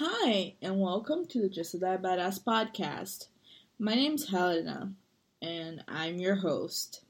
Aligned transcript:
Hi, 0.00 0.54
and 0.62 0.78
welcome 0.78 1.26
to 1.26 1.40
the 1.40 1.48
Just 1.48 1.74
a 1.74 1.78
Diabadass 1.78 2.40
podcast. 2.40 3.26
My 3.80 3.96
name's 3.96 4.28
Helena, 4.28 4.92
and 5.42 5.82
I'm 5.88 6.20
your 6.20 6.36
host. 6.36 7.00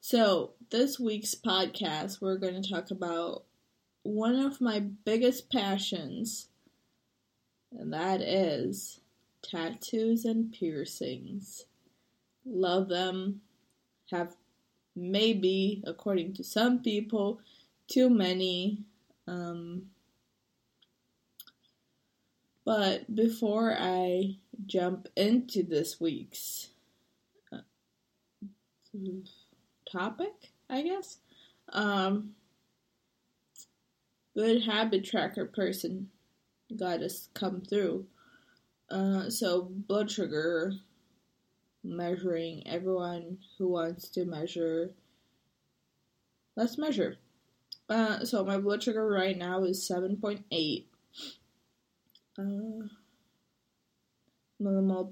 So, 0.00 0.54
this 0.70 0.98
week's 0.98 1.36
podcast, 1.36 2.20
we're 2.20 2.38
going 2.38 2.60
to 2.60 2.68
talk 2.68 2.90
about 2.90 3.44
one 4.02 4.34
of 4.34 4.60
my 4.60 4.80
biggest 4.80 5.52
passions, 5.52 6.48
and 7.70 7.92
that 7.92 8.20
is 8.20 8.98
tattoos 9.40 10.24
and 10.24 10.52
piercings. 10.52 11.66
Love 12.44 12.88
them, 12.88 13.40
have 14.10 14.34
maybe, 14.96 15.80
according 15.86 16.32
to 16.32 16.42
some 16.42 16.82
people, 16.82 17.38
too 17.86 18.10
many. 18.10 18.82
Um, 19.28 19.90
but 22.70 23.12
before 23.12 23.74
I 23.76 24.36
jump 24.64 25.08
into 25.16 25.64
this 25.64 26.00
week's 26.00 26.68
uh, 27.52 27.62
topic, 29.90 30.52
I 30.70 30.82
guess, 30.82 31.18
um, 31.72 32.36
good 34.36 34.62
habit 34.62 35.04
tracker 35.04 35.46
person 35.46 36.10
got 36.78 37.00
us 37.00 37.28
come 37.34 37.60
through. 37.60 38.06
Uh, 38.88 39.30
so 39.30 39.62
blood 39.62 40.08
sugar 40.08 40.74
measuring. 41.82 42.64
Everyone 42.68 43.38
who 43.58 43.66
wants 43.66 44.08
to 44.10 44.24
measure, 44.24 44.90
let's 46.54 46.78
measure. 46.78 47.16
Uh, 47.88 48.24
so 48.24 48.44
my 48.44 48.58
blood 48.58 48.80
sugar 48.80 49.04
right 49.04 49.36
now 49.36 49.64
is 49.64 49.84
seven 49.84 50.16
point 50.16 50.44
eight 50.52 50.86
uh, 52.40 52.88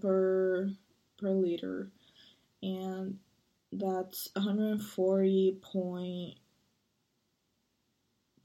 per 0.00 0.70
per 1.18 1.30
liter, 1.30 1.90
and 2.62 3.18
that's 3.72 4.28
140 4.34 5.58
point 5.60 6.34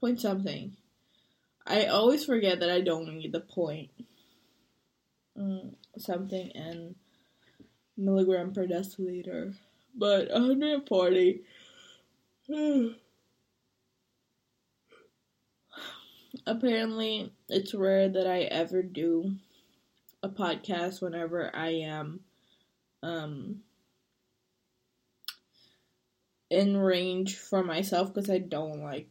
point 0.00 0.20
something. 0.20 0.76
I 1.66 1.86
always 1.86 2.24
forget 2.24 2.60
that 2.60 2.70
I 2.70 2.82
don't 2.82 3.16
need 3.16 3.32
the 3.32 3.40
point 3.40 3.90
mm, 5.38 5.74
something 5.98 6.48
in 6.48 6.94
milligram 7.96 8.52
per 8.52 8.66
deciliter, 8.66 9.54
but 9.94 10.30
140. 10.30 11.42
apparently 16.46 17.32
it's 17.48 17.74
rare 17.74 18.08
that 18.08 18.26
I 18.26 18.40
ever 18.42 18.82
do 18.82 19.34
a 20.22 20.28
podcast 20.28 21.02
whenever 21.02 21.54
I 21.54 21.70
am 21.70 22.20
um 23.02 23.60
in 26.50 26.76
range 26.76 27.36
for 27.36 27.62
myself 27.62 28.12
because 28.12 28.30
I 28.30 28.38
don't 28.38 28.82
like 28.82 29.08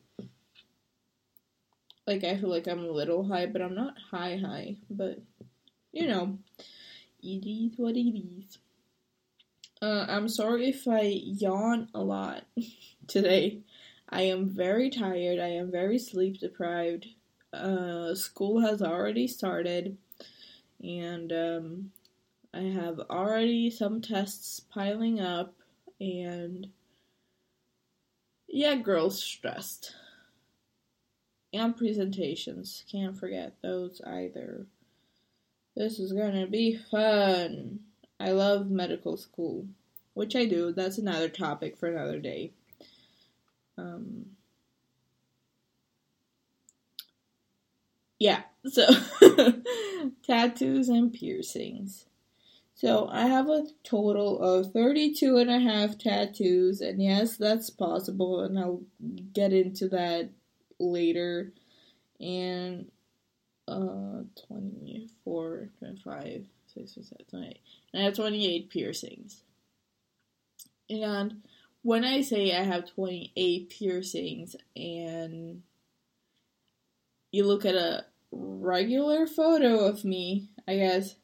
like 2.07 2.23
I 2.23 2.37
feel 2.37 2.49
like 2.49 2.67
I'm 2.67 2.83
a 2.85 2.91
little 2.91 3.23
high, 3.23 3.45
but 3.45 3.61
I'm 3.61 3.75
not 3.75 3.95
high 4.11 4.37
high, 4.37 4.75
but 4.89 5.19
you 5.91 6.07
know, 6.07 6.37
it 7.21 7.47
is 7.47 7.77
what 7.77 7.95
it 7.95 7.99
is. 7.99 8.57
Uh, 9.81 10.05
I'm 10.07 10.29
sorry 10.29 10.69
if 10.69 10.87
I 10.87 11.01
yawn 11.01 11.89
a 11.93 12.01
lot 12.01 12.43
today. 13.07 13.59
I 14.09 14.23
am 14.23 14.49
very 14.49 14.89
tired. 14.89 15.39
I 15.39 15.49
am 15.49 15.71
very 15.71 15.97
sleep 15.97 16.39
deprived. 16.39 17.07
Uh, 17.53 18.15
school 18.15 18.61
has 18.61 18.81
already 18.81 19.27
started, 19.27 19.97
and 20.81 21.31
um, 21.31 21.91
I 22.53 22.61
have 22.61 22.99
already 23.09 23.69
some 23.69 24.01
tests 24.01 24.59
piling 24.59 25.19
up, 25.19 25.53
and 25.99 26.67
yeah, 28.47 28.75
girls 28.75 29.21
stressed. 29.21 29.93
And 31.53 31.77
presentations. 31.77 32.83
Can't 32.91 33.15
forget 33.15 33.53
those 33.61 34.01
either. 34.05 34.65
This 35.75 35.99
is 35.99 36.11
gonna 36.11 36.47
be 36.47 36.75
fun. 36.75 37.81
I 38.19 38.31
love 38.31 38.71
medical 38.71 39.17
school, 39.17 39.67
which 40.13 40.35
I 40.35 40.45
do. 40.45 40.71
That's 40.71 40.97
another 40.97 41.29
topic 41.29 41.77
for 41.77 41.87
another 41.87 42.19
day. 42.19 42.51
Um, 43.77 44.25
yeah, 48.23 48.43
so 48.65 48.87
tattoos 50.25 50.87
and 50.87 51.11
piercings. 51.11 52.05
So 52.73 53.09
I 53.11 53.27
have 53.27 53.49
a 53.49 53.65
total 53.83 54.39
of 54.39 54.71
32 54.71 55.35
and 55.35 55.49
a 55.49 55.59
half 55.59 55.97
tattoos, 55.97 56.79
and 56.79 57.01
yes, 57.01 57.35
that's 57.35 57.69
possible, 57.69 58.39
and 58.39 58.57
I'll 58.57 58.81
get 59.33 59.51
into 59.51 59.89
that 59.89 60.29
later. 60.79 61.51
And 62.21 62.89
uh, 63.67 64.23
24, 64.47 65.69
25, 65.79 66.43
6, 66.75 66.93
7, 66.93 67.05
28. 67.29 67.59
And 67.91 68.01
I 68.01 68.05
have 68.05 68.15
28 68.15 68.69
piercings. 68.69 69.41
And 70.89 71.41
when 71.81 72.05
I 72.05 72.21
say 72.21 72.57
I 72.57 72.63
have 72.63 72.89
28 72.93 73.69
piercings 73.69 74.55
and 74.77 75.61
you 77.33 77.45
look 77.45 77.65
at 77.65 77.75
a 77.75 78.05
regular 78.35 79.27
photo 79.27 79.85
of 79.85 80.03
me, 80.03 80.49
I 80.67 80.77
guess, 80.77 81.15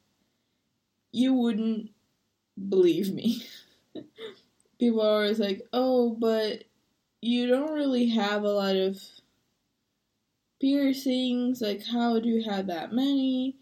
you 1.12 1.34
wouldn't 1.34 1.92
believe 2.70 3.14
me. 3.14 3.44
People 4.80 5.02
are 5.02 5.22
always 5.24 5.40
like, 5.40 5.62
oh, 5.74 6.12
but 6.12 6.64
you 7.22 7.48
don't 7.48 7.74
really 7.74 8.08
have 8.10 8.44
a 8.44 8.52
lot 8.52 8.76
of 8.76 9.02
piercings. 10.62 11.62
Like, 11.62 11.86
how 11.86 12.20
do 12.20 12.30
you 12.30 12.44
have 12.50 12.68
that 12.68 12.94
many? 12.94 13.58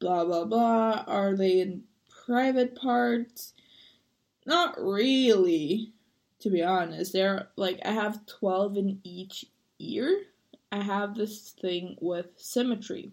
Blah, 0.00 0.24
blah, 0.24 0.44
blah. 0.44 1.04
Are 1.06 1.36
they 1.36 1.60
in 1.60 1.82
private 2.26 2.76
parts? 2.76 3.54
Not 4.46 4.80
really 4.80 5.92
to 6.40 6.50
be 6.50 6.62
honest. 6.62 7.12
There, 7.12 7.48
like, 7.56 7.80
I 7.84 7.90
have 7.90 8.26
12 8.26 8.76
in 8.76 9.00
each 9.04 9.44
ear. 9.78 10.22
I 10.70 10.82
have 10.82 11.14
this 11.14 11.50
thing 11.50 11.96
with 12.00 12.26
symmetry. 12.36 13.12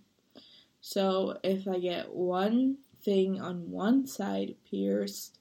So 0.82 1.40
if 1.44 1.68
I 1.68 1.80
get 1.80 2.14
one 2.14 2.78
thing 3.02 3.40
on 3.40 3.72
one 3.72 4.08
side 4.08 4.56
pierced, 4.70 5.38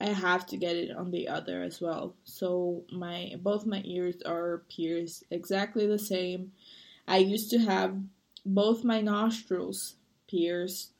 I 0.00 0.06
have 0.06 0.46
to 0.46 0.56
get 0.56 0.76
it 0.76 0.94
on 0.94 1.10
the 1.10 1.28
other 1.28 1.62
as 1.62 1.80
well. 1.80 2.14
So 2.24 2.84
my 2.90 3.34
both 3.38 3.64
my 3.64 3.80
ears 3.84 4.16
are 4.26 4.64
pierced 4.68 5.24
exactly 5.30 5.86
the 5.86 5.98
same. 5.98 6.52
I 7.06 7.18
used 7.18 7.50
to 7.50 7.58
have 7.58 7.96
both 8.44 8.84
my 8.84 9.00
nostrils 9.00 9.94
pierced 10.28 10.90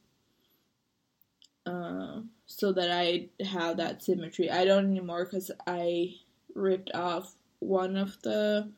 uh, 1.66 2.20
so 2.46 2.72
that 2.72 2.90
I 2.90 3.28
have 3.44 3.78
that 3.78 4.02
symmetry. 4.02 4.50
I 4.50 4.64
don't 4.64 4.86
anymore 4.86 5.24
because 5.24 5.50
I 5.66 6.14
ripped 6.54 6.94
off 6.94 7.34
one 7.58 7.96
of 7.96 8.20
the 8.22 8.70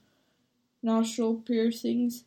nostril 0.82 1.36
piercings, 1.36 2.24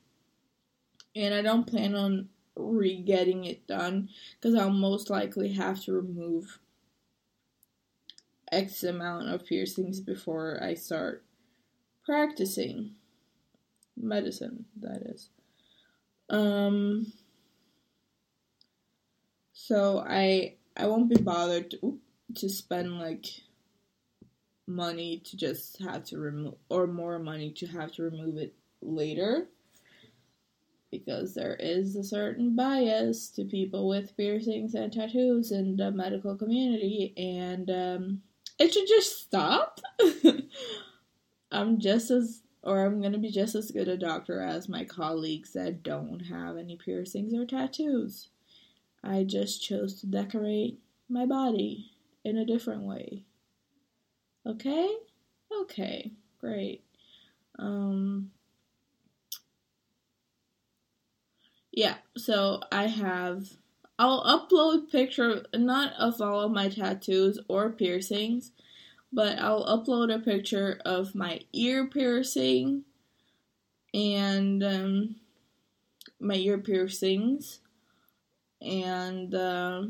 and 1.15 1.33
I 1.33 1.41
don't 1.41 1.67
plan 1.67 1.95
on 1.95 2.29
re-getting 2.55 3.45
it 3.45 3.65
done 3.67 4.09
because 4.35 4.55
I'll 4.55 4.69
most 4.69 5.09
likely 5.09 5.53
have 5.53 5.81
to 5.83 5.93
remove 5.93 6.59
X 8.51 8.83
amount 8.83 9.29
of 9.29 9.45
piercings 9.45 9.99
before 9.99 10.59
I 10.61 10.73
start 10.73 11.23
practicing 12.05 12.95
medicine. 13.95 14.65
That 14.81 15.01
is. 15.05 15.29
Um. 16.29 17.13
So 19.53 20.03
I 20.07 20.55
I 20.75 20.87
won't 20.87 21.09
be 21.09 21.21
bothered 21.21 21.71
to, 21.71 21.99
to 22.35 22.49
spend 22.49 22.97
like 22.99 23.25
money 24.69 25.21
to 25.25 25.35
just 25.35 25.79
have 25.79 26.03
to 26.05 26.17
remove 26.17 26.55
or 26.69 26.87
more 26.87 27.19
money 27.19 27.51
to 27.51 27.67
have 27.67 27.91
to 27.93 28.03
remove 28.03 28.37
it 28.37 28.53
later. 28.81 29.47
Because 30.91 31.35
there 31.35 31.55
is 31.59 31.95
a 31.95 32.03
certain 32.03 32.55
bias 32.55 33.29
to 33.31 33.43
people 33.43 33.87
with 33.87 34.15
piercings 34.17 34.73
and 34.73 34.91
tattoos 34.91 35.51
in 35.51 35.75
the 35.75 35.91
medical 35.91 36.35
community 36.35 37.13
and 37.17 37.69
um, 37.69 38.21
it 38.57 38.73
should 38.73 38.87
just 38.87 39.19
stop. 39.21 39.79
I'm 41.51 41.79
just 41.79 42.11
as 42.11 42.41
or 42.61 42.85
i'm 42.85 42.99
going 42.99 43.13
to 43.13 43.17
be 43.17 43.31
just 43.31 43.55
as 43.55 43.71
good 43.71 43.87
a 43.87 43.97
doctor 43.97 44.41
as 44.41 44.67
my 44.67 44.83
colleagues 44.83 45.53
that 45.53 45.81
don't 45.81 46.19
have 46.19 46.57
any 46.57 46.75
piercings 46.75 47.33
or 47.33 47.45
tattoos. 47.45 48.29
I 49.03 49.23
just 49.23 49.63
chose 49.63 49.99
to 50.01 50.07
decorate 50.07 50.79
my 51.07 51.25
body 51.25 51.91
in 52.23 52.37
a 52.37 52.45
different 52.45 52.83
way. 52.83 53.23
Okay? 54.49 54.89
Okay, 55.61 56.11
great. 56.39 56.83
Um, 57.59 58.31
yeah, 61.71 61.95
so 62.17 62.61
I 62.71 62.87
have. 62.87 63.47
I'll 63.99 64.23
upload 64.23 64.89
picture 64.91 65.45
not 65.53 65.93
of 65.99 66.19
all 66.21 66.41
of 66.41 66.51
my 66.51 66.69
tattoos 66.69 67.37
or 67.47 67.69
piercings, 67.69 68.51
but 69.13 69.37
I'll 69.39 69.65
upload 69.65 70.13
a 70.13 70.19
picture 70.19 70.81
of 70.83 71.13
my 71.13 71.41
ear 71.53 71.87
piercing 71.87 72.85
and 73.93 74.63
um, 74.63 75.15
my 76.19 76.35
ear 76.35 76.57
piercings 76.57 77.59
and 78.61 79.35
uh, 79.35 79.83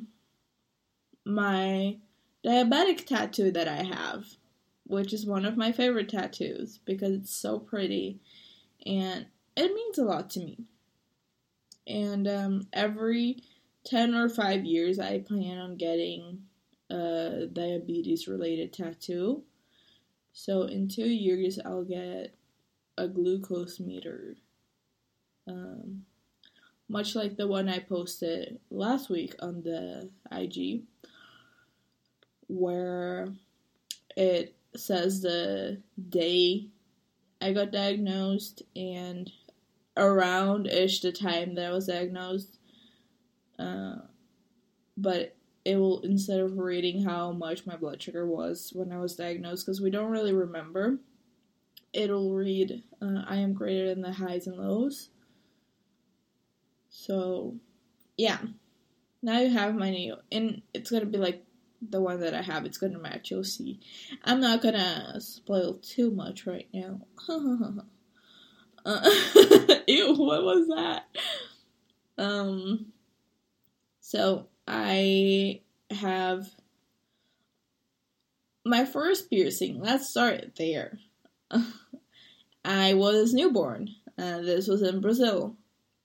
my 1.25 1.97
diabetic 2.44 3.05
tattoo 3.05 3.51
that 3.51 3.67
I 3.67 3.83
have, 3.83 4.25
which 4.89 5.13
is 5.13 5.25
one 5.25 5.45
of 5.45 5.56
my 5.56 5.71
favorite 5.71 6.09
tattoos 6.09 6.80
because 6.83 7.13
it's 7.13 7.33
so 7.33 7.59
pretty 7.59 8.19
and 8.86 9.27
it 9.56 9.74
means 9.74 9.97
a 9.97 10.03
lot 10.03 10.30
to 10.31 10.39
me. 10.39 10.57
And 11.88 12.27
um, 12.27 12.68
every 12.71 13.44
10 13.86 14.15
or 14.15 14.30
5 14.30 14.65
years, 14.65 15.00
I 15.00 15.19
plan 15.19 15.57
on 15.57 15.75
getting 15.75 16.44
a 16.89 17.47
diabetes 17.51 18.27
related 18.27 18.74
tattoo. 18.74 19.44
So 20.33 20.63
in 20.63 20.88
two 20.88 21.09
years, 21.09 21.59
I'll 21.63 21.83
get 21.83 22.36
a 22.97 23.07
glucose 23.07 23.80
meter. 23.80 24.36
Um, 25.47 26.06
much 26.88 27.15
like 27.15 27.36
the 27.36 27.47
one 27.47 27.68
I 27.68 27.80
posted 27.80 28.59
last 28.69 29.09
week 29.09 29.36
on 29.39 29.62
the 29.62 30.09
IG, 30.31 30.83
where 32.47 33.27
it 34.15 34.56
says 34.75 35.21
the 35.21 35.81
day 36.10 36.68
I 37.42 37.54
got 37.54 37.71
diagnosed 37.71 38.63
and 38.75 39.31
around 39.98 40.68
ish 40.68 41.01
the 41.01 41.12
time 41.12 41.56
that 41.56 41.66
I 41.66 41.71
was 41.71 41.88
diagnosed. 41.88 42.57
Uh, 43.57 43.95
but 44.98 45.36
it 45.66 45.75
will 45.75 46.01
instead 46.01 46.39
of 46.39 46.57
reading 46.57 47.04
how 47.04 47.31
much 47.31 47.66
my 47.66 47.75
blood 47.75 48.01
sugar 48.01 48.25
was 48.25 48.71
when 48.74 48.92
I 48.92 49.00
was 49.00 49.16
diagnosed, 49.16 49.66
because 49.66 49.81
we 49.81 49.89
don't 49.89 50.12
really 50.12 50.33
remember, 50.33 50.98
it'll 51.94 52.33
read 52.33 52.83
uh, 53.01 53.24
I 53.27 53.38
am 53.38 53.54
greater 53.54 53.88
than 53.88 54.01
the 54.01 54.13
highs 54.13 54.48
and 54.48 54.57
lows. 54.57 55.10
So, 56.89 57.56
yeah. 58.18 58.39
Now 59.22 59.42
you 59.42 59.50
have 59.50 59.75
my 59.75 59.89
new, 59.89 60.15
and 60.31 60.62
it's 60.74 60.92
gonna 60.92 61.06
be 61.06 61.18
like 61.18 61.44
the 61.81 62.01
one 62.01 62.19
that 62.21 62.33
I 62.33 62.41
have. 62.41 62.65
It's 62.65 62.77
gonna 62.77 62.99
match. 62.99 63.31
You'll 63.31 63.43
see. 63.43 63.79
I'm 64.23 64.39
not 64.39 64.61
gonna 64.61 65.19
spoil 65.19 65.75
too 65.75 66.11
much 66.11 66.45
right 66.45 66.67
now. 66.73 67.01
uh, 68.85 69.09
ew, 69.87 70.15
what 70.15 70.43
was 70.43 70.67
that? 70.67 71.05
Um. 72.17 72.87
So 74.01 74.47
I 74.67 75.61
have 75.91 76.47
my 78.65 78.85
first 78.85 79.29
piercing. 79.29 79.79
Let's 79.79 80.09
start 80.09 80.55
there. 80.57 80.99
I 82.65 82.93
was 82.93 83.33
newborn. 83.33 83.89
and 84.17 84.47
this 84.47 84.67
was 84.67 84.81
in 84.81 85.01
Brazil. 85.01 85.55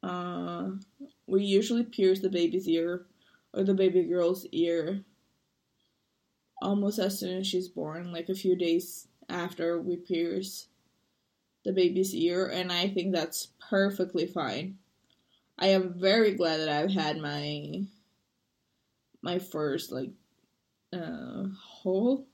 Uh, 0.03 0.71
we 1.27 1.43
usually 1.43 1.83
pierce 1.83 2.21
the 2.21 2.29
baby's 2.29 2.69
ear 2.69 3.07
or 3.53 3.65
the 3.65 3.75
baby 3.75 4.05
girl's 4.05 4.47
ear 4.53 5.05
almost 6.65 6.99
as 6.99 7.19
soon 7.19 7.39
as 7.39 7.47
she's 7.47 7.69
born, 7.69 8.11
like 8.11 8.29
a 8.29 8.35
few 8.35 8.57
days 8.57 9.07
after 9.29 9.81
we 9.81 9.97
pierce 9.97 10.67
the 11.65 11.73
baby's 11.73 12.15
ear, 12.15 12.47
and 12.47 12.73
I 12.73 12.89
think 12.89 13.13
that's 13.13 13.49
perfectly 13.71 14.27
fine. 14.27 14.79
I 15.59 15.69
am 15.69 15.95
very 15.95 16.33
glad 16.33 16.59
that 16.59 16.69
I've 16.69 16.91
had 16.91 17.19
my 17.19 17.85
my 19.23 19.39
first 19.39 19.91
like 19.91 20.11
uh 20.93 21.45
hole 21.59 22.27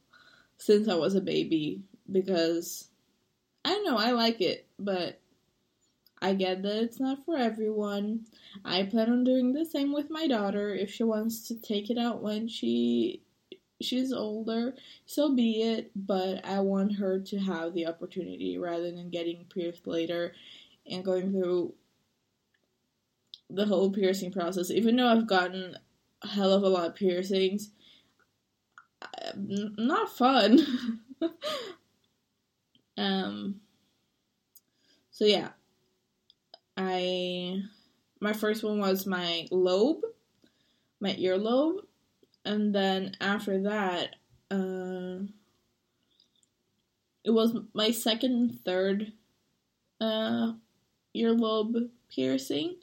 since 0.56 0.88
I 0.88 0.94
was 0.94 1.14
a 1.14 1.20
baby 1.20 1.82
because 2.10 2.88
I 3.64 3.70
don't 3.70 3.84
know, 3.84 3.96
I 3.96 4.12
like 4.12 4.40
it, 4.40 4.66
but 4.78 5.20
I 6.22 6.34
get 6.34 6.62
that 6.62 6.82
it's 6.82 7.00
not 7.00 7.24
for 7.24 7.36
everyone. 7.36 8.26
I 8.64 8.82
plan 8.84 9.10
on 9.10 9.24
doing 9.24 9.52
the 9.52 9.64
same 9.64 9.92
with 9.92 10.10
my 10.10 10.26
daughter 10.26 10.74
if 10.74 10.90
she 10.90 11.02
wants 11.02 11.48
to 11.48 11.54
take 11.54 11.90
it 11.90 11.98
out 11.98 12.22
when 12.22 12.48
she 12.48 13.22
she's 13.80 14.12
older, 14.12 14.74
so 15.06 15.34
be 15.34 15.62
it, 15.62 15.90
but 15.94 16.44
I 16.44 16.60
want 16.60 16.96
her 16.96 17.18
to 17.18 17.38
have 17.38 17.74
the 17.74 17.86
opportunity 17.86 18.58
rather 18.58 18.90
than 18.90 19.10
getting 19.10 19.46
pierced 19.52 19.86
later 19.86 20.32
and 20.86 21.04
going 21.04 21.32
through 21.32 21.74
the 23.48 23.66
whole 23.66 23.90
piercing 23.90 24.32
process. 24.32 24.70
Even 24.70 24.96
though 24.96 25.08
I've 25.08 25.26
gotten 25.26 25.76
a 26.22 26.28
hell 26.28 26.52
of 26.52 26.62
a 26.62 26.68
lot 26.68 26.88
of 26.88 26.94
piercings, 26.94 27.70
not 29.34 30.10
fun. 30.16 30.60
um 32.96 33.60
so 35.10 35.24
yeah, 35.24 35.50
I 36.76 37.62
my 38.20 38.32
first 38.32 38.62
one 38.62 38.78
was 38.78 39.06
my 39.06 39.46
lobe, 39.50 40.02
my 41.00 41.14
earlobe, 41.14 41.80
and 42.44 42.74
then 42.74 43.16
after 43.20 43.62
that, 43.62 44.16
uh, 44.50 45.24
it 47.24 47.30
was 47.30 47.56
my 47.72 47.90
second 47.90 48.32
and 48.32 48.60
third 48.60 49.12
uh, 50.00 50.52
earlobe 51.16 51.90
piercing, 52.14 52.76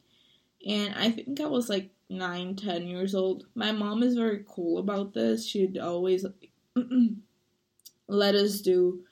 and 0.65 0.93
I 0.95 1.11
think 1.11 1.39
I 1.41 1.47
was 1.47 1.69
like 1.69 1.89
nine, 2.09 2.55
ten 2.55 2.87
years 2.87 3.15
old. 3.15 3.45
My 3.55 3.71
mom 3.71 4.03
is 4.03 4.15
very 4.15 4.43
cool 4.47 4.77
about 4.79 5.13
this. 5.13 5.45
She'd 5.45 5.77
always 5.77 6.25
let 8.07 8.35
us 8.35 8.61
do 8.61 9.03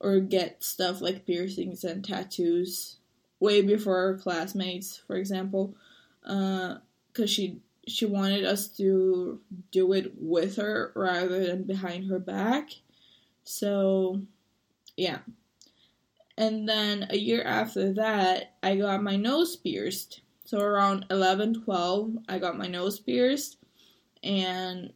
or 0.00 0.20
get 0.20 0.62
stuff 0.62 1.00
like 1.00 1.26
piercings 1.26 1.84
and 1.84 2.04
tattoos 2.04 2.96
way 3.40 3.62
before 3.62 3.96
our 3.96 4.14
classmates, 4.16 5.00
for 5.06 5.16
example, 5.16 5.74
because 6.22 6.78
uh, 7.18 7.26
she 7.26 7.60
she 7.88 8.06
wanted 8.06 8.44
us 8.44 8.68
to 8.76 9.40
do 9.70 9.92
it 9.92 10.12
with 10.16 10.56
her 10.56 10.92
rather 10.94 11.46
than 11.46 11.64
behind 11.64 12.10
her 12.10 12.18
back. 12.18 12.70
So, 13.44 14.22
yeah. 14.96 15.18
And 16.36 16.68
then 16.68 17.08
a 17.10 17.16
year 17.16 17.42
after 17.42 17.92
that, 17.94 18.54
I 18.62 18.76
got 18.76 19.02
my 19.02 19.16
nose 19.16 19.56
pierced. 19.56 20.20
So 20.44 20.60
around 20.60 21.06
11, 21.10 21.64
12, 21.64 22.18
I 22.28 22.38
got 22.38 22.56
my 22.56 22.66
nose 22.66 23.00
pierced. 23.00 23.56
And 24.22 24.92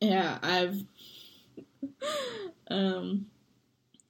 yeah, 0.00 0.38
I've 0.42 0.82
um 2.68 3.26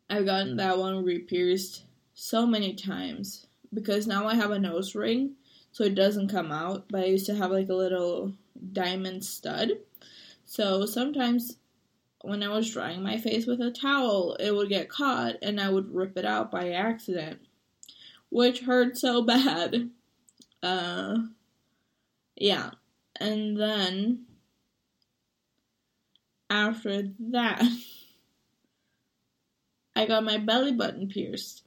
I've 0.09 0.27
gotten 0.27 0.57
that 0.57 0.79
one 0.79 1.05
re-pierced 1.05 1.83
so 2.15 2.47
many 2.47 2.75
times 2.75 3.47
because 3.75 4.07
now 4.07 4.27
I 4.27 4.35
have 4.35 4.51
a 4.51 4.59
nose 4.59 4.95
ring 4.95 5.35
so 5.77 5.85
it 5.85 5.95
doesn't 5.95 6.29
come 6.29 6.51
out. 6.51 6.87
But 6.89 7.03
I 7.03 7.09
used 7.09 7.27
to 7.27 7.35
have 7.35 7.51
like 7.51 7.69
a 7.69 7.75
little 7.75 8.33
diamond 8.73 9.27
stud. 9.27 9.73
So 10.47 10.87
sometimes 10.87 11.59
when 12.23 12.43
I 12.43 12.49
was 12.49 12.71
drying 12.71 13.03
my 13.03 13.19
face 13.19 13.45
with 13.45 13.61
a 13.61 13.71
towel, 13.71 14.37
it 14.41 14.55
would 14.55 14.71
get 14.71 14.89
caught 14.89 15.35
and 15.43 15.61
I 15.61 15.69
would 15.69 15.95
rip 15.95 16.17
it 16.17 16.25
out 16.25 16.51
by 16.51 16.71
accident, 16.71 17.41
which 18.31 18.61
hurt 18.61 18.97
so 18.97 19.21
bad. 19.27 19.91
Uh, 20.63 21.19
yeah. 22.37 22.71
And 23.21 23.61
then 23.61 24.25
after 26.49 27.03
that, 27.33 27.63
I 29.95 30.07
got 30.07 30.25
my 30.25 30.39
belly 30.39 30.73
button 30.73 31.09
pierced. 31.09 31.66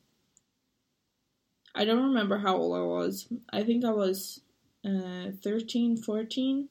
I 1.80 1.86
don't 1.86 2.04
remember 2.04 2.38
how 2.38 2.58
old 2.58 2.76
I 2.76 2.82
was. 2.82 3.30
I 3.54 3.64
think 3.64 3.86
I 3.86 3.92
was 3.92 4.42
uh, 4.86 5.32
13, 5.42 5.96
14. 5.96 6.68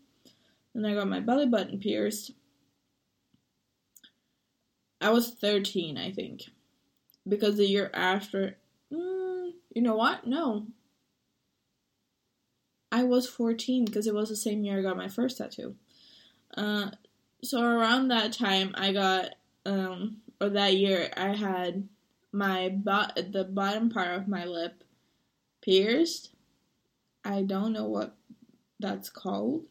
And 0.74 0.86
I 0.86 0.92
got 0.92 1.08
my 1.08 1.18
belly 1.18 1.46
button 1.46 1.78
pierced. 1.78 2.32
I 5.00 5.08
was 5.08 5.30
13, 5.30 5.96
I 5.96 6.12
think. 6.12 6.42
Because 7.26 7.56
the 7.56 7.64
year 7.64 7.90
after. 7.94 8.58
Mm, 8.92 9.52
you 9.74 9.80
know 9.80 9.96
what? 9.96 10.26
No. 10.26 10.66
I 12.92 13.04
was 13.04 13.26
14 13.26 13.86
because 13.86 14.06
it 14.06 14.14
was 14.14 14.28
the 14.28 14.36
same 14.36 14.62
year 14.62 14.78
I 14.78 14.82
got 14.82 14.98
my 14.98 15.08
first 15.08 15.38
tattoo. 15.38 15.74
Uh, 16.54 16.90
so 17.42 17.62
around 17.62 18.08
that 18.08 18.34
time, 18.34 18.74
I 18.74 18.92
got, 18.92 19.36
um, 19.64 20.18
or 20.38 20.50
that 20.50 20.76
year, 20.76 21.10
I 21.16 21.34
had 21.34 21.88
my 22.30 22.68
bot 22.68 23.18
the 23.32 23.44
bottom 23.44 23.88
part 23.88 24.14
of 24.14 24.28
my 24.28 24.44
lip 24.44 24.84
pierced. 25.68 26.30
I 27.26 27.42
don't 27.42 27.74
know 27.74 27.84
what 27.84 28.16
that's 28.80 29.10
called, 29.10 29.66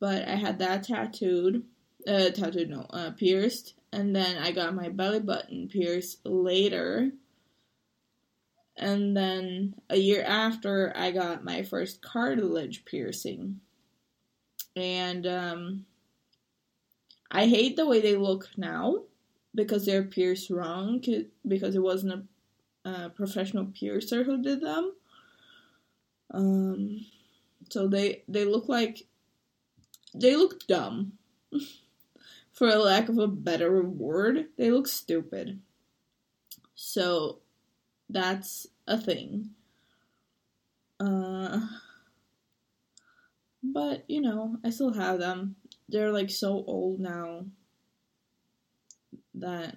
but 0.00 0.26
I 0.26 0.36
had 0.36 0.60
that 0.60 0.84
tattooed. 0.84 1.64
Uh, 2.08 2.30
tattooed, 2.30 2.70
no, 2.70 2.86
uh, 2.88 3.10
pierced, 3.10 3.74
and 3.92 4.16
then 4.16 4.38
I 4.38 4.52
got 4.52 4.74
my 4.74 4.88
belly 4.88 5.20
button 5.20 5.68
pierced 5.68 6.24
later. 6.24 7.10
And 8.78 9.14
then 9.14 9.74
a 9.90 9.96
year 9.96 10.22
after, 10.22 10.90
I 10.96 11.10
got 11.10 11.44
my 11.44 11.62
first 11.62 12.00
cartilage 12.00 12.84
piercing. 12.86 13.60
And 14.74 15.26
um, 15.26 15.86
I 17.30 17.46
hate 17.46 17.76
the 17.76 17.86
way 17.86 18.00
they 18.00 18.16
look 18.16 18.48
now 18.56 19.02
because 19.54 19.84
they're 19.84 20.04
pierced 20.04 20.48
wrong 20.48 21.02
because 21.46 21.74
it 21.74 21.82
wasn't 21.82 22.26
professional 23.14 23.66
piercer 23.66 24.24
who 24.24 24.42
did 24.42 24.60
them. 24.60 24.92
Um, 26.32 27.06
so 27.70 27.88
they 27.88 28.22
they 28.28 28.44
look 28.44 28.68
like 28.68 29.06
they 30.14 30.36
look 30.36 30.66
dumb. 30.66 31.12
For 32.52 32.68
a 32.68 32.78
lack 32.78 33.10
of 33.10 33.18
a 33.18 33.26
better 33.28 33.82
word, 33.82 34.46
they 34.56 34.70
look 34.70 34.88
stupid. 34.88 35.60
So 36.74 37.40
that's 38.08 38.66
a 38.86 38.96
thing. 38.98 39.50
Uh, 40.98 41.60
but 43.62 44.04
you 44.08 44.22
know, 44.22 44.56
I 44.64 44.70
still 44.70 44.94
have 44.94 45.18
them. 45.18 45.56
They're 45.88 46.12
like 46.12 46.30
so 46.30 46.64
old 46.66 46.98
now 46.98 47.44
that 49.34 49.76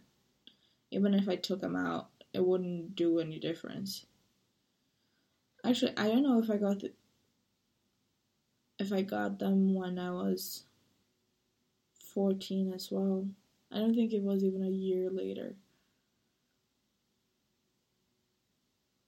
even 0.92 1.14
if 1.14 1.28
I 1.28 1.36
took 1.36 1.60
them 1.60 1.76
out, 1.76 2.10
it 2.34 2.46
wouldn't 2.46 2.96
do 2.96 3.20
any 3.20 3.40
difference. 3.40 4.06
Actually, 5.64 5.98
I 5.98 6.08
don't 6.08 6.24
know 6.24 6.40
if 6.40 6.50
I 6.50 6.58
got 6.58 6.80
the, 6.80 6.92
if 8.78 8.94
I 8.94 9.02
got 9.02 9.40
them 9.40 9.74
when 9.74 10.00
I 10.00 10.12
was 10.12 10.64
14 12.14 12.74
as 12.74 12.90
well. 12.92 13.28
I 13.72 13.78
don't 13.78 13.94
think 13.94 14.14
it 14.14 14.24
was 14.24 14.44
even 14.44 14.64
a 14.64 14.70
year 14.70 15.10
later. 15.10 15.56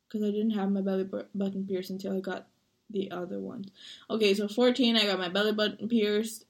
Because 0.07 0.27
I 0.27 0.31
didn't 0.31 0.51
have 0.51 0.71
my 0.71 0.81
belly 0.81 1.07
button 1.33 1.65
pierced 1.65 1.89
until 1.89 2.17
I 2.17 2.19
got 2.19 2.47
the 2.89 3.11
other 3.11 3.39
ones. 3.39 3.69
Okay, 4.09 4.33
so 4.33 4.47
14, 4.47 4.97
I 4.97 5.05
got 5.05 5.19
my 5.19 5.29
belly 5.29 5.53
button 5.53 5.87
pierced, 5.87 6.45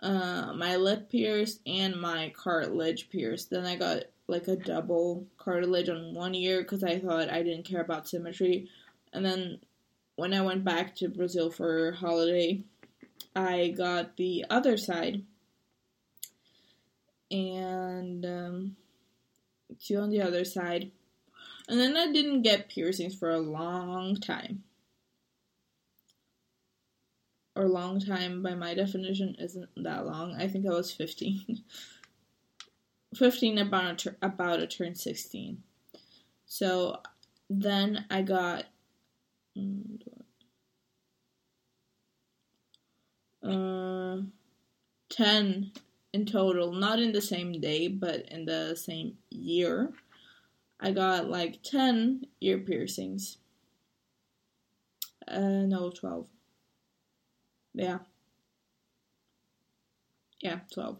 uh, 0.00 0.52
my 0.54 0.76
lip 0.76 1.10
pierced, 1.10 1.60
and 1.66 2.00
my 2.00 2.32
cartilage 2.36 3.10
pierced. 3.10 3.50
Then 3.50 3.66
I 3.66 3.74
got 3.74 4.04
like 4.28 4.46
a 4.46 4.56
double 4.56 5.26
cartilage 5.38 5.88
on 5.88 6.14
one 6.14 6.34
ear 6.34 6.62
because 6.62 6.84
I 6.84 6.98
thought 6.98 7.30
I 7.30 7.42
didn't 7.42 7.66
care 7.66 7.80
about 7.80 8.06
symmetry. 8.06 8.68
And 9.12 9.24
then 9.24 9.60
when 10.16 10.34
I 10.34 10.42
went 10.42 10.64
back 10.64 10.94
to 10.96 11.08
Brazil 11.08 11.50
for 11.50 11.92
holiday, 11.92 12.62
I 13.34 13.74
got 13.76 14.16
the 14.16 14.44
other 14.50 14.76
side. 14.76 15.24
And 17.30 18.24
um, 18.24 18.76
two 19.82 19.98
on 19.98 20.10
the 20.10 20.22
other 20.22 20.44
side. 20.44 20.90
And 21.68 21.80
then 21.80 21.96
I 21.96 22.12
didn't 22.12 22.42
get 22.42 22.68
piercings 22.68 23.14
for 23.14 23.30
a 23.30 23.38
long 23.38 24.16
time. 24.16 24.62
Or 27.56 27.66
long 27.66 28.00
time 28.00 28.42
by 28.42 28.54
my 28.54 28.74
definition 28.74 29.34
isn't 29.38 29.68
that 29.76 30.06
long. 30.06 30.36
I 30.38 30.48
think 30.48 30.66
I 30.66 30.70
was 30.70 30.92
15. 30.92 31.62
15 33.16 33.58
about 33.58 34.06
a, 34.06 34.16
about 34.22 34.56
to 34.56 34.66
turn 34.66 34.94
16. 34.94 35.62
So 36.46 36.96
then 37.48 38.04
I 38.10 38.22
got 38.22 38.64
uh, 43.42 44.16
10 45.10 45.72
in 46.12 46.26
total, 46.26 46.72
not 46.72 46.98
in 46.98 47.12
the 47.12 47.20
same 47.20 47.60
day, 47.60 47.88
but 47.88 48.28
in 48.30 48.44
the 48.44 48.74
same 48.76 49.18
year. 49.30 49.92
I 50.80 50.92
got 50.92 51.28
like 51.28 51.62
10 51.62 52.26
ear 52.40 52.58
piercings. 52.58 53.38
Uh, 55.26 55.66
no, 55.66 55.90
12. 55.90 56.26
Yeah. 57.74 57.98
Yeah, 60.40 60.60
12. 60.72 60.98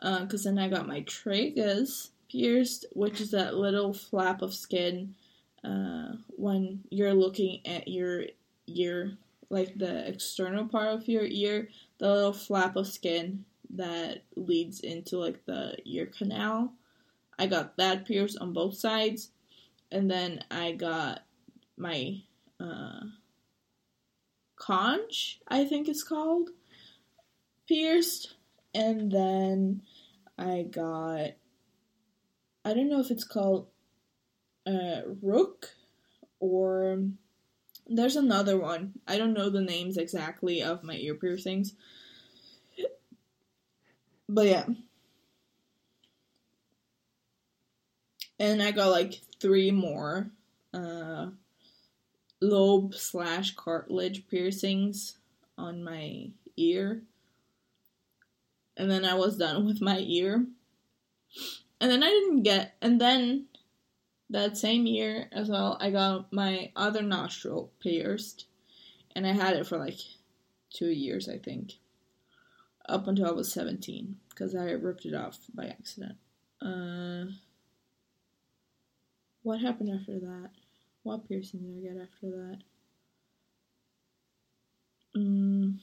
Because 0.00 0.46
uh, 0.46 0.50
then 0.50 0.58
I 0.58 0.68
got 0.68 0.86
my 0.86 1.02
tragus 1.02 2.10
pierced, 2.30 2.86
which 2.92 3.20
is 3.20 3.30
that 3.32 3.54
little 3.54 3.92
flap 3.92 4.42
of 4.42 4.54
skin 4.54 5.14
uh, 5.64 6.12
when 6.28 6.84
you're 6.90 7.14
looking 7.14 7.66
at 7.66 7.88
your 7.88 8.24
ear, 8.66 9.16
like 9.50 9.76
the 9.76 10.06
external 10.08 10.66
part 10.66 10.88
of 10.88 11.08
your 11.08 11.24
ear, 11.24 11.68
the 11.98 12.12
little 12.12 12.32
flap 12.32 12.76
of 12.76 12.86
skin 12.86 13.44
that 13.70 14.22
leads 14.36 14.80
into 14.80 15.18
like 15.18 15.44
the 15.46 15.76
ear 15.84 16.06
canal. 16.06 16.72
I 17.38 17.46
got 17.46 17.76
that 17.76 18.06
pierced 18.06 18.38
on 18.38 18.52
both 18.52 18.76
sides, 18.76 19.30
and 19.90 20.10
then 20.10 20.44
I 20.50 20.72
got 20.72 21.22
my 21.76 22.20
uh, 22.60 23.00
conch, 24.56 25.40
I 25.48 25.64
think 25.64 25.88
it's 25.88 26.02
called, 26.02 26.50
pierced, 27.66 28.34
and 28.78 29.10
then 29.10 29.82
I 30.38 30.62
got 30.62 31.32
I 32.64 32.74
don't 32.74 32.88
know 32.88 33.00
if 33.00 33.10
it's 33.10 33.24
called 33.24 33.66
uh, 34.66 35.00
rook 35.20 35.70
or 36.38 37.02
there's 37.86 38.16
another 38.16 38.58
one. 38.58 38.92
I 39.08 39.18
don't 39.18 39.32
know 39.32 39.50
the 39.50 39.62
names 39.62 39.96
exactly 39.96 40.62
of 40.62 40.84
my 40.84 40.94
ear 40.94 41.14
piercings. 41.14 41.74
But 44.28 44.46
yeah. 44.46 44.66
And 48.38 48.62
I 48.62 48.70
got 48.70 48.90
like 48.90 49.20
three 49.40 49.70
more 49.70 50.30
uh, 50.72 51.28
lobe 52.40 52.94
slash 52.94 53.56
cartilage 53.56 54.28
piercings 54.28 55.16
on 55.56 55.82
my 55.82 56.30
ear. 56.56 57.02
And 58.78 58.90
then 58.90 59.04
I 59.04 59.14
was 59.14 59.36
done 59.36 59.66
with 59.66 59.82
my 59.82 59.98
ear. 59.98 60.46
And 61.80 61.90
then 61.90 62.02
I 62.02 62.08
didn't 62.08 62.42
get, 62.42 62.74
and 62.80 63.00
then 63.00 63.46
that 64.30 64.56
same 64.56 64.86
year 64.86 65.28
as 65.32 65.48
well, 65.48 65.76
I 65.80 65.90
got 65.90 66.32
my 66.32 66.72
other 66.76 67.02
nostril 67.02 67.72
pierced, 67.80 68.46
and 69.14 69.26
I 69.26 69.32
had 69.32 69.56
it 69.56 69.66
for 69.66 69.78
like 69.78 69.98
two 70.70 70.90
years, 70.90 71.28
I 71.28 71.38
think, 71.38 71.74
up 72.88 73.06
until 73.06 73.26
I 73.26 73.32
was 73.32 73.52
17, 73.52 74.16
because 74.30 74.54
I 74.54 74.70
ripped 74.70 75.06
it 75.06 75.14
off 75.14 75.38
by 75.54 75.66
accident. 75.66 76.16
Uh, 76.60 77.32
what 79.42 79.60
happened 79.60 79.90
after 79.90 80.18
that? 80.18 80.50
What 81.04 81.28
piercing 81.28 81.60
did 81.60 81.78
I 81.78 81.94
get 81.94 82.02
after 82.02 82.30
that? 82.30 82.58
Mm. 85.16 85.78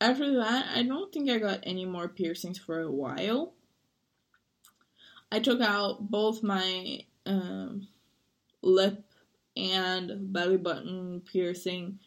After 0.00 0.36
that, 0.36 0.66
I 0.74 0.82
don't 0.82 1.12
think 1.12 1.30
I 1.30 1.38
got 1.38 1.60
any 1.62 1.86
more 1.86 2.08
piercings 2.08 2.58
for 2.58 2.80
a 2.80 2.90
while. 2.90 3.54
I 5.32 5.40
took 5.40 5.60
out 5.60 6.10
both 6.10 6.42
my 6.42 7.00
um, 7.24 7.88
lip 8.62 9.02
and 9.56 10.32
belly 10.32 10.58
button 10.58 11.22
piercing 11.22 11.98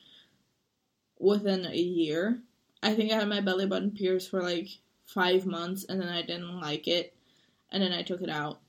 within 1.18 1.66
a 1.66 1.76
year. 1.76 2.42
I 2.84 2.94
think 2.94 3.12
I 3.12 3.16
had 3.16 3.28
my 3.28 3.42
belly 3.42 3.66
button 3.66 3.92
pierced 3.92 4.30
for 4.30 4.42
like 4.42 4.70
five 5.06 5.46
months 5.46 5.86
and 5.90 6.00
then 6.00 6.10
I 6.10 6.22
didn't 6.22 6.62
like 6.62 6.88
it 6.88 7.16
and 7.72 7.82
then 7.82 7.92
I 7.92 8.04
took 8.04 8.22
it 8.22 8.30
out. 8.30 8.60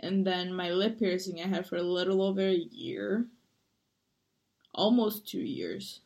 And 0.00 0.24
then 0.24 0.54
my 0.54 0.70
lip 0.70 0.98
piercing 0.98 1.40
I 1.42 1.48
had 1.48 1.66
for 1.66 1.76
a 1.76 1.82
little 1.82 2.22
over 2.22 2.40
a 2.40 2.54
year. 2.54 3.26
Almost 4.72 5.26
two 5.26 5.40
years. 5.40 6.00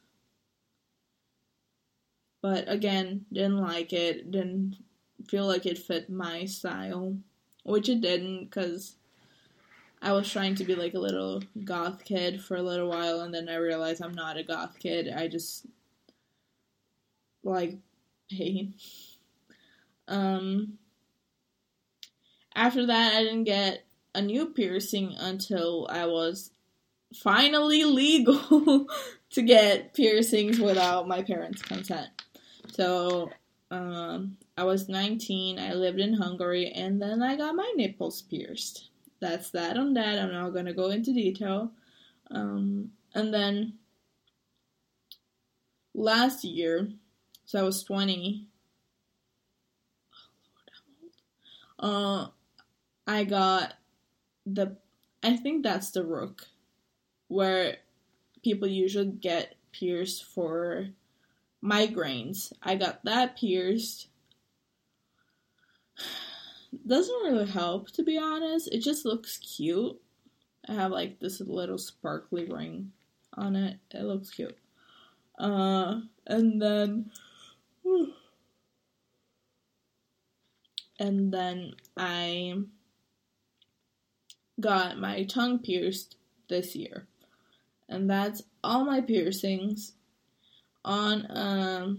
But 2.43 2.71
again, 2.71 3.25
didn't 3.33 3.61
like 3.63 3.93
it, 3.93 4.31
didn't 4.31 4.77
feel 5.29 5.47
like 5.47 5.65
it 5.65 5.79
fit 5.79 6.11
my 6.11 6.45
style 6.45 7.17
which 7.65 7.89
it 7.89 8.01
didn't 8.01 8.45
because 8.45 8.97
I 10.01 10.13
was 10.13 10.31
trying 10.31 10.57
to 10.57 10.65
be 10.65 10.75
like 10.75 10.95
a 10.95 10.99
little 10.99 11.43
goth 11.65 12.05
kid 12.05 12.43
for 12.43 12.57
a 12.57 12.63
little 12.63 12.89
while, 12.89 13.21
and 13.21 13.33
then 13.33 13.49
I 13.49 13.57
realized 13.57 14.03
I'm 14.03 14.15
not 14.15 14.37
a 14.37 14.43
goth 14.43 14.79
kid. 14.79 15.09
I 15.09 15.29
just 15.29 15.67
like 17.45 17.79
pain. 18.31 18.75
Um, 20.09 20.79
after 22.55 22.87
that, 22.87 23.15
I 23.15 23.23
didn't 23.23 23.45
get 23.45 23.85
a 24.15 24.21
new 24.21 24.47
piercing 24.47 25.15
until 25.19 25.87
I 25.89 26.07
was 26.07 26.51
finally 27.15 27.85
legal 27.85 28.89
to 29.31 29.43
get 29.43 29.95
piercings 29.95 30.59
without 30.59 31.07
my 31.07 31.23
parents' 31.23 31.63
consent. 31.63 32.09
So 32.69 33.31
um, 33.71 34.37
I 34.57 34.64
was 34.64 34.88
19, 34.88 35.59
I 35.59 35.73
lived 35.75 35.99
in 35.99 36.14
Hungary, 36.14 36.71
and 36.73 37.00
then 37.00 37.23
I 37.23 37.37
got 37.37 37.54
my 37.54 37.73
nipples 37.76 38.23
pierced. 38.23 38.90
That's 39.21 39.50
that 39.50 39.76
on 39.76 39.95
that. 39.95 40.19
I'm 40.19 40.33
not 40.33 40.50
gonna 40.50 40.75
go 40.75 40.90
into 40.90 41.12
detail. 41.12 41.73
Um, 42.31 42.92
and 43.14 43.33
then 43.33 43.75
last 45.95 46.45
year, 46.45 46.88
so 47.45 47.61
I 47.61 47.62
was 47.62 47.83
20. 47.85 48.47
Oh, 51.78 51.88
Lord, 51.88 52.28
uh, 52.28 52.31
I 53.07 53.25
got 53.25 53.75
the 54.47 54.76
I 55.23 55.37
think 55.37 55.62
that's 55.62 55.90
the 55.90 56.04
rook, 56.04 56.47
where 57.28 57.76
people 58.42 58.69
usually 58.69 59.07
get 59.07 59.54
pierced 59.71 60.25
for 60.25 60.88
migraines. 61.62 62.52
I 62.62 62.75
got 62.75 63.04
that 63.04 63.37
pierced. 63.37 64.09
Doesn't 66.87 67.23
really 67.25 67.49
help, 67.49 67.90
to 67.92 68.02
be 68.02 68.19
honest. 68.19 68.69
It 68.73 68.81
just 68.81 69.04
looks 69.04 69.38
cute. 69.38 70.00
I 70.69 70.73
have 70.75 70.90
like 70.90 71.21
this 71.21 71.40
little 71.40 71.78
sparkly 71.78 72.47
ring 72.47 72.92
on 73.35 73.57
it. 73.57 73.78
It 73.90 74.02
looks 74.02 74.31
cute. 74.31 74.57
Uh, 75.38 76.00
and 76.26 76.61
then. 76.61 77.11
And 80.99 81.33
then 81.35 81.73
I 81.97 82.54
got 84.61 84.99
my 84.99 85.25
tongue 85.25 85.59
pierced 85.59 86.14
this 86.49 86.76
year. 86.76 87.09
And 87.88 88.09
that's 88.09 88.45
all 88.62 88.85
my 88.85 89.00
piercings 89.00 89.95
on 90.85 91.23
a 91.27 91.97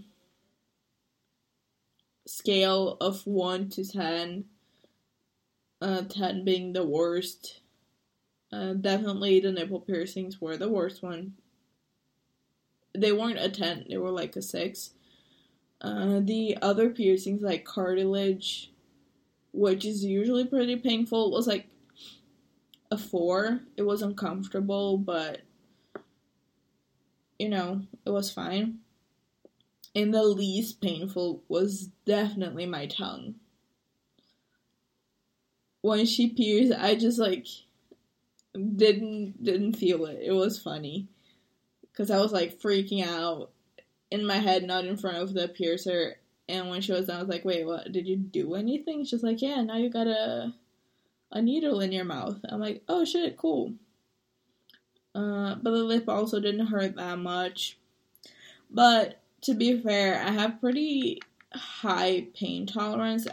scale 2.26 2.96
of 3.00 3.26
1 3.26 3.68
to 3.70 3.84
10. 3.84 4.44
Uh, 5.80 6.02
10 6.02 6.44
being 6.44 6.72
the 6.72 6.84
worst. 6.84 7.60
Uh, 8.52 8.72
definitely 8.74 9.40
the 9.40 9.50
nipple 9.50 9.80
piercings 9.80 10.40
were 10.40 10.56
the 10.56 10.68
worst 10.68 11.02
one. 11.02 11.34
They 12.96 13.12
weren't 13.12 13.40
a 13.40 13.48
10, 13.48 13.86
they 13.90 13.96
were 13.96 14.10
like 14.10 14.36
a 14.36 14.42
6. 14.42 14.90
Uh, 15.80 16.20
the 16.20 16.56
other 16.62 16.90
piercings, 16.90 17.42
like 17.42 17.64
cartilage, 17.64 18.70
which 19.52 19.84
is 19.84 20.04
usually 20.04 20.46
pretty 20.46 20.76
painful, 20.76 21.30
was 21.30 21.46
like 21.46 21.66
a 22.90 22.96
4. 22.96 23.60
It 23.76 23.82
was 23.82 24.00
uncomfortable, 24.00 24.96
but 24.96 25.40
you 27.38 27.48
know, 27.48 27.82
it 28.04 28.10
was 28.10 28.30
fine. 28.30 28.78
And 29.94 30.12
the 30.12 30.24
least 30.24 30.80
painful 30.80 31.42
was 31.48 31.88
definitely 32.04 32.66
my 32.66 32.86
tongue. 32.86 33.36
When 35.82 36.06
she 36.06 36.30
pierced, 36.30 36.72
I 36.76 36.94
just 36.94 37.18
like 37.18 37.46
didn't 38.54 39.42
didn't 39.42 39.74
feel 39.74 40.06
it. 40.06 40.20
It 40.22 40.32
was 40.32 40.58
funny 40.58 41.08
because 41.82 42.10
I 42.10 42.18
was 42.18 42.32
like 42.32 42.60
freaking 42.60 43.06
out 43.06 43.50
in 44.10 44.26
my 44.26 44.36
head, 44.36 44.64
not 44.64 44.84
in 44.84 44.96
front 44.96 45.18
of 45.18 45.34
the 45.34 45.48
piercer. 45.48 46.16
And 46.48 46.68
when 46.68 46.80
she 46.80 46.92
was 46.92 47.06
done, 47.06 47.16
I 47.16 47.20
was 47.20 47.28
like, 47.28 47.44
"Wait, 47.44 47.66
what? 47.66 47.92
Did 47.92 48.06
you 48.06 48.16
do 48.16 48.54
anything?" 48.54 49.04
She's 49.04 49.22
like, 49.22 49.40
"Yeah, 49.42 49.62
now 49.62 49.76
you 49.76 49.90
got 49.90 50.06
a 50.06 50.54
a 51.30 51.42
needle 51.42 51.80
in 51.80 51.92
your 51.92 52.04
mouth." 52.04 52.38
I'm 52.48 52.60
like, 52.60 52.82
"Oh 52.88 53.04
shit, 53.04 53.36
cool." 53.36 53.74
Uh, 55.14 55.54
but 55.54 55.70
the 55.70 55.84
lip 55.84 56.08
also 56.08 56.40
didn't 56.40 56.66
hurt 56.66 56.96
that 56.96 57.18
much. 57.18 57.78
But 58.70 59.20
to 59.42 59.54
be 59.54 59.80
fair, 59.80 60.20
I 60.20 60.30
have 60.32 60.60
pretty 60.60 61.20
high 61.52 62.26
pain 62.34 62.66
tolerance. 62.66 63.26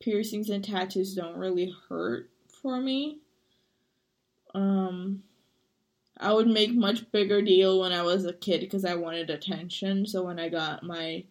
Piercings 0.00 0.50
and 0.50 0.64
tattoos 0.64 1.14
don't 1.14 1.36
really 1.36 1.74
hurt 1.88 2.28
for 2.48 2.80
me. 2.80 3.18
Um, 4.54 5.22
I 6.18 6.32
would 6.32 6.48
make 6.48 6.74
much 6.74 7.10
bigger 7.12 7.42
deal 7.42 7.80
when 7.80 7.92
I 7.92 8.02
was 8.02 8.24
a 8.24 8.32
kid 8.32 8.60
because 8.60 8.84
I 8.84 8.94
wanted 8.94 9.30
attention. 9.30 10.06
So 10.06 10.24
when 10.24 10.38
I 10.38 10.48
got 10.48 10.82
my 10.82 11.24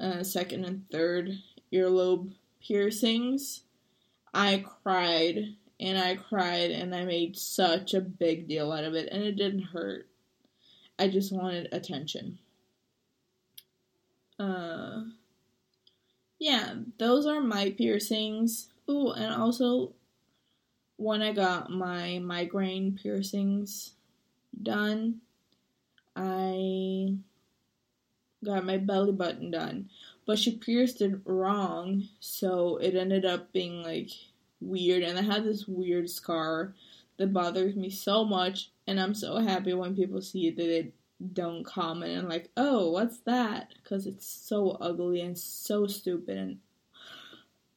uh, 0.00 0.22
second 0.22 0.64
and 0.64 0.88
third 0.90 1.38
earlobe 1.72 2.32
piercings, 2.60 3.62
I 4.32 4.64
cried 4.82 5.54
and 5.78 5.98
I 5.98 6.16
cried 6.16 6.70
and 6.70 6.94
I 6.94 7.04
made 7.04 7.36
such 7.36 7.94
a 7.94 8.00
big 8.00 8.48
deal 8.48 8.72
out 8.72 8.84
of 8.84 8.94
it 8.94 9.08
and 9.12 9.22
it 9.22 9.36
didn't 9.36 9.62
hurt. 9.62 10.08
I 10.98 11.08
just 11.08 11.32
wanted 11.32 11.68
attention. 11.72 12.38
Uh 14.38 15.02
yeah, 16.38 16.74
those 16.98 17.26
are 17.26 17.40
my 17.40 17.70
piercings. 17.70 18.68
Ooh, 18.90 19.10
and 19.10 19.32
also 19.32 19.94
when 20.96 21.22
I 21.22 21.32
got 21.32 21.70
my 21.70 22.18
migraine 22.18 22.98
piercings 23.00 23.92
done, 24.62 25.20
I 26.14 27.16
got 28.44 28.64
my 28.64 28.78
belly 28.78 29.12
button 29.12 29.50
done. 29.50 29.90
But 30.26 30.38
she 30.38 30.56
pierced 30.56 31.00
it 31.02 31.20
wrong, 31.24 32.08
so 32.20 32.78
it 32.78 32.94
ended 32.94 33.24
up 33.24 33.52
being 33.52 33.82
like 33.82 34.10
weird 34.60 35.02
and 35.02 35.18
I 35.18 35.22
have 35.22 35.44
this 35.44 35.66
weird 35.66 36.08
scar 36.10 36.74
that 37.18 37.32
bothers 37.32 37.76
me 37.76 37.90
so 37.90 38.24
much 38.24 38.70
and 38.86 39.00
I'm 39.00 39.14
so 39.14 39.38
happy 39.38 39.72
when 39.74 39.96
people 39.96 40.20
see 40.20 40.48
it 40.48 40.56
that 40.56 40.64
they 40.64 40.92
don't 41.32 41.64
comment 41.64 42.12
and 42.12 42.28
like, 42.28 42.50
"Oh, 42.56 42.90
what's 42.90 43.18
that?" 43.20 43.72
cuz 43.84 44.06
it's 44.06 44.26
so 44.26 44.70
ugly 44.72 45.20
and 45.20 45.38
so 45.38 45.86
stupid 45.86 46.36
and 46.36 46.58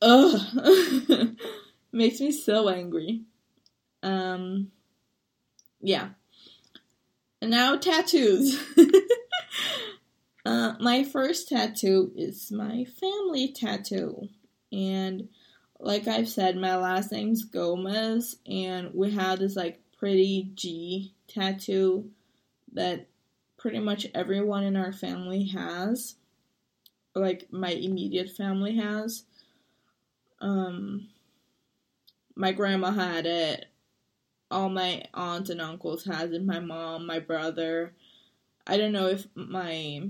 ugh 0.01 1.35
makes 1.91 2.19
me 2.19 2.31
so 2.31 2.69
angry. 2.69 3.21
Um 4.03 4.71
yeah. 5.81 6.09
And 7.41 7.51
now 7.51 7.77
tattoos. 7.77 8.61
uh, 10.45 10.73
my 10.79 11.03
first 11.03 11.47
tattoo 11.47 12.11
is 12.15 12.51
my 12.51 12.85
family 12.85 13.51
tattoo. 13.51 14.27
And 14.71 15.29
like 15.79 16.07
I've 16.07 16.29
said, 16.29 16.57
my 16.57 16.75
last 16.75 17.11
name's 17.11 17.45
Gomez, 17.45 18.35
and 18.45 18.93
we 18.93 19.11
have 19.11 19.39
this 19.39 19.55
like 19.55 19.79
pretty 19.97 20.51
G 20.55 21.13
tattoo 21.27 22.09
that 22.73 23.07
pretty 23.57 23.79
much 23.79 24.07
everyone 24.13 24.63
in 24.63 24.75
our 24.75 24.91
family 24.91 25.45
has. 25.45 26.15
Like 27.15 27.47
my 27.51 27.71
immediate 27.71 28.29
family 28.29 28.75
has. 28.75 29.23
Um, 30.41 31.09
my 32.35 32.51
grandma 32.51 32.91
had 32.91 33.25
it. 33.25 33.65
All 34.51 34.69
my 34.69 35.03
aunts 35.13 35.49
and 35.49 35.61
uncles 35.61 36.03
has 36.05 36.31
it. 36.31 36.43
My 36.43 36.59
mom, 36.59 37.05
my 37.05 37.19
brother. 37.19 37.93
I 38.67 38.77
don't 38.77 38.91
know 38.91 39.07
if 39.07 39.25
my 39.33 40.09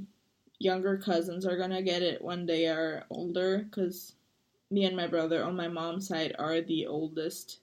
younger 0.57 0.97
cousins 0.97 1.45
are 1.45 1.57
gonna 1.57 1.81
get 1.81 2.01
it 2.01 2.21
when 2.23 2.45
they 2.45 2.67
are 2.67 3.05
older, 3.09 3.59
because 3.59 4.13
me 4.71 4.85
and 4.85 4.95
my 4.95 5.07
brother 5.07 5.43
on 5.43 5.55
my 5.55 5.67
mom's 5.67 6.07
side 6.07 6.35
are 6.37 6.61
the 6.61 6.87
oldest 6.87 7.59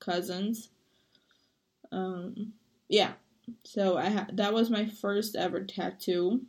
cousins. 0.00 0.70
Um, 1.92 2.52
yeah. 2.88 3.12
So 3.64 3.96
I 3.96 4.10
ha- 4.10 4.28
that 4.32 4.52
was 4.52 4.70
my 4.70 4.86
first 4.86 5.36
ever 5.36 5.64
tattoo. 5.64 6.42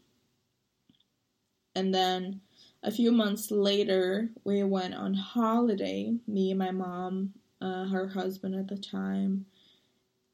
And 1.75 1.93
then 1.93 2.41
a 2.83 2.91
few 2.91 3.11
months 3.11 3.51
later, 3.51 4.29
we 4.43 4.63
went 4.63 4.95
on 4.95 5.13
holiday. 5.13 6.17
Me 6.27 6.51
and 6.51 6.59
my 6.59 6.71
mom, 6.71 7.33
uh, 7.61 7.85
her 7.85 8.07
husband 8.07 8.55
at 8.55 8.67
the 8.67 8.77
time, 8.77 9.45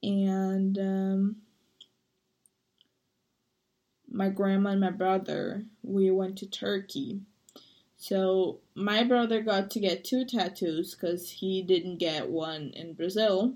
and 0.01 0.77
um, 0.77 1.35
my 4.09 4.29
grandma 4.29 4.71
and 4.71 4.81
my 4.81 4.91
brother. 4.91 5.65
We 5.83 6.09
went 6.11 6.37
to 6.39 6.47
Turkey 6.47 7.21
so 8.05 8.59
my 8.75 9.03
brother 9.03 9.41
got 9.41 9.71
to 9.71 9.79
get 9.79 10.03
two 10.03 10.25
tattoos 10.25 10.93
because 10.93 11.27
he 11.27 11.63
didn't 11.63 11.97
get 11.97 12.29
one 12.29 12.71
in 12.75 12.93
Brazil. 12.93 13.55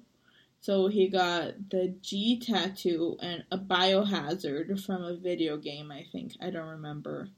So 0.60 0.88
he 0.88 1.08
got 1.08 1.70
the 1.70 1.94
G 2.02 2.40
tattoo 2.40 3.16
and 3.22 3.44
a 3.52 3.60
biohazard 3.60 4.84
from 4.84 5.04
a 5.04 5.16
video 5.16 5.58
game, 5.58 5.92
I 5.92 6.04
think. 6.12 6.34
I 6.42 6.50
don't 6.50 6.68
remember. 6.68 7.30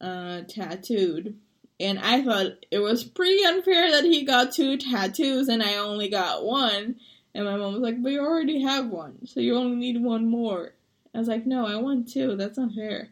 Uh, 0.00 0.42
tattooed. 0.42 1.36
And 1.80 1.98
I 1.98 2.22
thought 2.22 2.64
it 2.70 2.78
was 2.78 3.02
pretty 3.02 3.44
unfair 3.44 3.90
that 3.90 4.04
he 4.04 4.24
got 4.24 4.52
two 4.52 4.76
tattoos 4.76 5.48
and 5.48 5.64
I 5.64 5.78
only 5.78 6.10
got 6.10 6.44
one. 6.44 6.94
And 7.34 7.44
my 7.44 7.56
mom 7.56 7.72
was 7.72 7.82
like, 7.82 8.00
but 8.00 8.12
you 8.12 8.20
already 8.20 8.62
have 8.62 8.86
one, 8.86 9.26
so 9.26 9.40
you 9.40 9.56
only 9.56 9.76
need 9.76 10.00
one 10.00 10.28
more. 10.28 10.74
I 11.12 11.18
was 11.18 11.26
like, 11.26 11.44
no, 11.44 11.66
I 11.66 11.74
want 11.74 12.12
two. 12.12 12.36
That's 12.36 12.56
not 12.56 12.72
fair. 12.72 13.08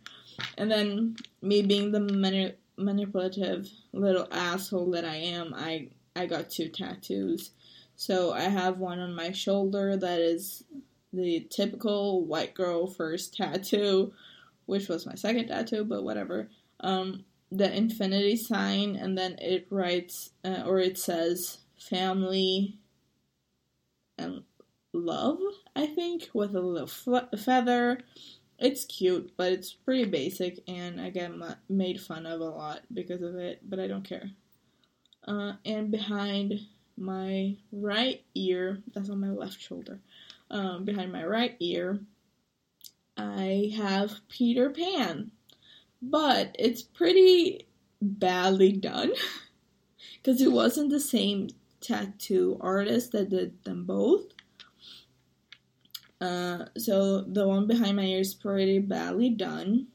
And 0.57 0.71
then 0.71 1.17
me 1.43 1.63
being 1.63 1.91
the 1.91 1.99
mani- 1.99 2.55
manipulative 2.79 3.69
little 3.93 4.29
asshole 4.31 4.91
that 4.93 5.05
I 5.05 5.17
am, 5.17 5.53
I 5.55 5.89
I 6.17 6.27
got 6.27 6.51
two 6.51 6.69
tattoos. 6.69 7.51
So 7.97 8.33
I 8.33 8.43
have 8.43 8.79
one 8.79 9.01
on 9.01 9.15
my 9.15 9.33
shoulder 9.33 9.97
that 9.97 10.21
is 10.21 10.65
the 11.13 11.47
typical 11.51 12.25
white 12.25 12.55
girl 12.55 12.87
first 12.87 13.35
tattoo, 13.35 14.13
which 14.67 14.89
was 14.89 15.07
my 15.07 15.15
second 15.15 15.49
tattoo, 15.49 15.85
but 15.85 16.05
whatever. 16.05 16.49
Um, 16.81 17.25
the 17.51 17.75
infinity 17.75 18.37
sign, 18.37 18.97
and 18.97 19.17
then 19.17 19.37
it 19.41 19.67
writes 19.71 20.31
uh, 20.45 20.63
or 20.67 20.79
it 20.79 20.99
says 20.99 21.59
family 21.79 22.79
and 24.19 24.43
love, 24.93 25.39
I 25.75 25.87
think, 25.87 26.29
with 26.35 26.55
a 26.55 26.61
little 26.61 27.27
feather 27.37 28.01
it's 28.59 28.85
cute, 28.85 29.33
but 29.37 29.53
it's 29.53 29.73
pretty 29.73 30.05
basic, 30.05 30.61
and 30.67 31.01
I 31.01 31.11
get 31.11 31.31
made 31.69 32.01
fun 32.01 32.27
of 32.27 32.41
a 32.41 32.45
lot 32.45 32.81
because 32.93 33.23
of 33.23 33.37
it, 33.37 33.61
but 33.69 33.79
I 33.79 33.87
don't 33.87 34.09
care. 34.09 34.31
Uh, 35.27 35.53
and 35.65 35.91
behind 35.91 36.55
my 36.97 37.57
right 37.71 38.23
ear, 38.35 38.79
that's 38.93 39.11
on 39.11 39.21
my 39.21 39.31
left 39.31 39.61
shoulder, 39.61 40.01
um, 40.51 40.85
behind 40.85 41.13
my 41.13 41.25
right 41.25 41.57
ear, 41.61 42.01
I 43.17 43.73
have 43.77 44.21
Peter 44.29 44.71
Pan. 44.71 45.33
But 46.01 46.55
it's 46.59 46.83
pretty 46.83 47.67
badly 48.01 48.73
done 48.73 49.13
because 50.23 50.41
it 50.41 50.53
wasn't 50.53 50.91
the 50.91 51.01
same 51.01 51.49
tattoo 51.81 52.57
artist 52.61 53.13
that 53.13 53.31
did 53.31 53.65
them 53.65 53.85
both. 53.85 54.27
Uh, 56.21 56.65
so 56.77 57.23
the 57.23 57.47
one 57.47 57.67
behind 57.67 57.97
my 57.97 58.05
ear 58.05 58.21
is 58.21 58.35
pretty 58.35 58.79
badly 58.79 59.31
done. 59.31 59.87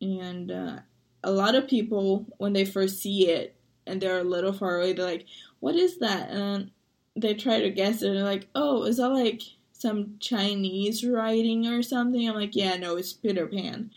And 0.00 0.50
uh, 0.50 0.78
a 1.22 1.30
lot 1.30 1.54
of 1.54 1.68
people, 1.68 2.26
when 2.38 2.52
they 2.52 2.64
first 2.64 3.00
see 3.00 3.28
it 3.28 3.56
and 3.86 4.00
they're 4.00 4.20
a 4.20 4.24
little 4.24 4.52
far 4.52 4.78
away, 4.78 4.92
they're 4.92 5.04
like, 5.04 5.26
What 5.58 5.74
is 5.74 5.98
that? 5.98 6.30
And 6.30 6.70
they 7.16 7.34
try 7.34 7.60
to 7.60 7.70
guess 7.70 8.02
it 8.02 8.08
and 8.08 8.16
they're 8.16 8.24
like, 8.24 8.48
Oh, 8.54 8.84
is 8.84 8.98
that 8.98 9.08
like 9.08 9.42
some 9.72 10.16
Chinese 10.20 11.04
writing 11.04 11.66
or 11.66 11.82
something? 11.82 12.28
I'm 12.28 12.34
like, 12.36 12.54
Yeah, 12.54 12.76
no, 12.76 12.96
it's 12.96 13.12
Peter 13.12 13.46
Pan. 13.46 13.90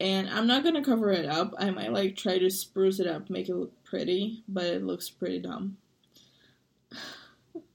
And 0.00 0.28
I'm 0.28 0.46
not 0.46 0.64
gonna 0.64 0.84
cover 0.84 1.10
it 1.10 1.26
up. 1.26 1.54
I 1.58 1.70
might 1.70 1.92
like 1.92 2.16
try 2.16 2.38
to 2.38 2.50
spruce 2.50 2.98
it 2.98 3.06
up, 3.06 3.30
make 3.30 3.48
it 3.48 3.54
look 3.54 3.84
pretty, 3.84 4.42
but 4.48 4.64
it 4.64 4.82
looks 4.82 5.08
pretty 5.10 5.38
dumb. 5.40 5.76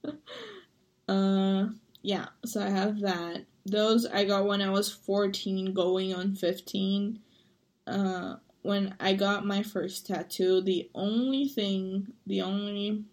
uh, 1.10 1.70
yeah, 2.04 2.28
so 2.46 2.62
I 2.62 2.70
have 2.70 3.00
that. 3.02 3.46
Those 3.66 4.06
I 4.06 4.26
got 4.26 4.46
when 4.46 4.62
I 4.62 4.70
was 4.70 4.92
14, 4.92 5.74
going 5.74 6.14
on 6.14 6.36
15. 6.36 7.20
Uh, 7.88 8.36
when 8.62 8.96
I 9.00 9.14
got 9.14 9.46
my 9.46 9.64
first 9.64 10.06
tattoo, 10.06 10.62
the 10.62 10.90
only 10.94 11.48
thing, 11.48 12.14
the 12.28 12.44
only, 12.44 13.06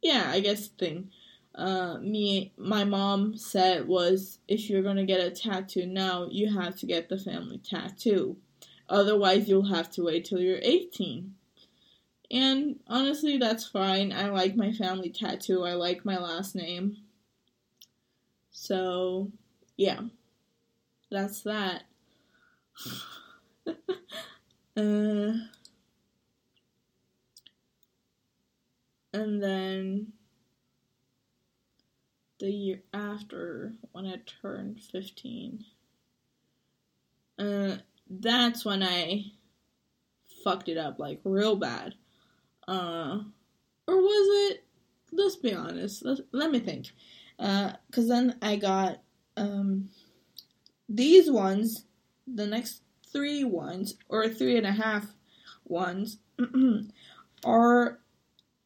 yeah, 0.00 0.30
I 0.30 0.40
guess 0.40 0.68
thing, 0.68 1.10
uh, 1.54 1.98
me, 1.98 2.52
my 2.56 2.84
mom 2.84 3.36
said 3.36 3.86
was 3.86 4.38
if 4.48 4.70
you're 4.70 4.82
gonna 4.82 5.04
get 5.04 5.20
a 5.20 5.30
tattoo 5.30 5.86
now, 5.86 6.28
you 6.30 6.54
have 6.58 6.76
to 6.76 6.86
get 6.86 7.10
the 7.10 7.18
family 7.18 7.58
tattoo. 7.58 8.38
Otherwise, 8.88 9.48
you'll 9.48 9.68
have 9.74 9.90
to 9.90 10.04
wait 10.04 10.24
till 10.24 10.40
you're 10.40 10.60
18. 10.62 11.34
And 12.30 12.80
honestly, 12.86 13.38
that's 13.38 13.66
fine. 13.66 14.12
I 14.12 14.28
like 14.28 14.54
my 14.54 14.72
family 14.72 15.10
tattoo. 15.10 15.64
I 15.64 15.72
like 15.72 16.04
my 16.04 16.18
last 16.18 16.54
name. 16.54 16.98
So, 18.50 19.30
yeah. 19.76 20.00
That's 21.10 21.42
that. 21.42 21.84
uh, 23.66 23.72
and 24.76 25.42
then 29.42 30.12
the 32.38 32.50
year 32.50 32.82
after, 32.92 33.72
when 33.92 34.06
I 34.06 34.16
turned 34.42 34.82
15, 34.82 35.64
uh, 37.38 37.76
that's 38.10 38.64
when 38.64 38.82
I 38.82 39.24
fucked 40.44 40.68
it 40.68 40.76
up 40.76 40.98
like 40.98 41.20
real 41.24 41.56
bad. 41.56 41.94
Uh, 42.68 43.20
or 43.86 43.96
was 43.96 44.52
it? 44.52 44.64
Let's 45.10 45.36
be 45.36 45.54
honest. 45.54 46.04
Let, 46.04 46.18
let 46.32 46.50
me 46.50 46.60
think. 46.60 46.88
Uh, 47.38 47.72
cause 47.92 48.08
then 48.08 48.36
I 48.42 48.56
got 48.56 49.00
um 49.36 49.88
these 50.88 51.30
ones, 51.30 51.86
the 52.26 52.46
next 52.46 52.82
three 53.10 53.44
ones 53.44 53.94
or 54.08 54.28
three 54.28 54.56
and 54.56 54.66
a 54.66 54.72
half 54.72 55.06
ones 55.64 56.18
are 57.44 58.00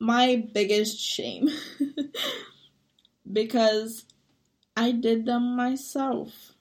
my 0.00 0.48
biggest 0.52 0.98
shame 1.00 1.48
because 3.32 4.04
I 4.76 4.92
did 4.92 5.26
them 5.26 5.54
myself. 5.56 6.52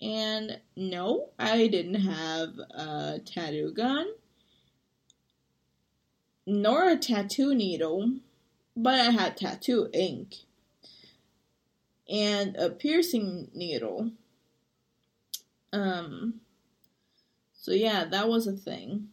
And 0.00 0.60
no, 0.76 1.30
I 1.38 1.66
didn't 1.66 2.02
have 2.02 2.50
a 2.70 3.20
tattoo 3.24 3.72
gun, 3.72 4.06
nor 6.46 6.88
a 6.88 6.96
tattoo 6.96 7.54
needle, 7.54 8.14
but 8.76 8.94
I 8.94 9.10
had 9.10 9.36
tattoo 9.36 9.88
ink 9.92 10.36
and 12.08 12.56
a 12.56 12.70
piercing 12.70 13.48
needle. 13.54 14.10
Um, 15.72 16.40
so 17.52 17.72
yeah, 17.72 18.04
that 18.04 18.28
was 18.28 18.46
a 18.46 18.52
thing 18.52 19.08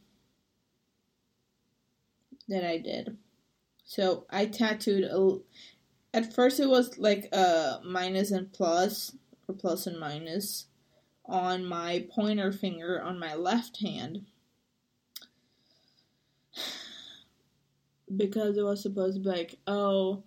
that 2.48 2.64
I 2.68 2.78
did. 2.78 3.18
So 3.86 4.26
I 4.30 4.46
tattooed 4.46 5.04
a. 5.04 5.40
At 6.14 6.34
first, 6.34 6.60
it 6.60 6.68
was 6.68 6.98
like 6.98 7.30
a 7.32 7.80
minus 7.86 8.32
and 8.32 8.52
plus, 8.52 9.16
or 9.48 9.54
plus 9.54 9.86
and 9.86 10.00
minus, 10.00 10.66
on 11.26 11.66
my 11.66 12.06
pointer 12.10 12.52
finger 12.52 13.02
on 13.02 13.20
my 13.20 13.36
left 13.36 13.82
hand 13.82 14.26
because 18.16 18.58
it 18.58 18.64
was 18.64 18.82
supposed 18.82 19.16
to 19.16 19.24
be 19.24 19.30
like, 19.30 19.56
oh, 19.68 20.24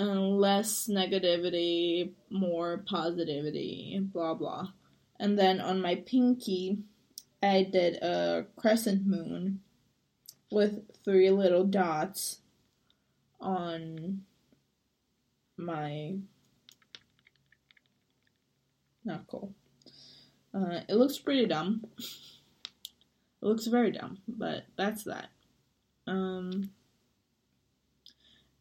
uh, 0.00 0.04
less 0.04 0.88
negativity, 0.88 2.12
more 2.30 2.78
positivity, 2.78 4.00
blah 4.12 4.34
blah. 4.34 4.68
And 5.18 5.38
then 5.38 5.60
on 5.60 5.80
my 5.80 5.96
pinky, 5.96 6.78
I 7.42 7.64
did 7.64 8.02
a 8.02 8.46
crescent 8.56 9.06
moon 9.06 9.60
with 10.50 10.82
three 11.04 11.30
little 11.30 11.64
dots 11.64 12.38
on 13.40 14.22
my 15.56 16.16
knuckle. 19.04 19.54
Uh, 20.54 20.80
it 20.88 20.94
looks 20.94 21.18
pretty 21.18 21.46
dumb. 21.46 21.84
It 21.98 23.46
looks 23.46 23.66
very 23.66 23.90
dumb, 23.90 24.18
but 24.28 24.64
that's 24.76 25.04
that. 25.04 25.28
Um, 26.06 26.70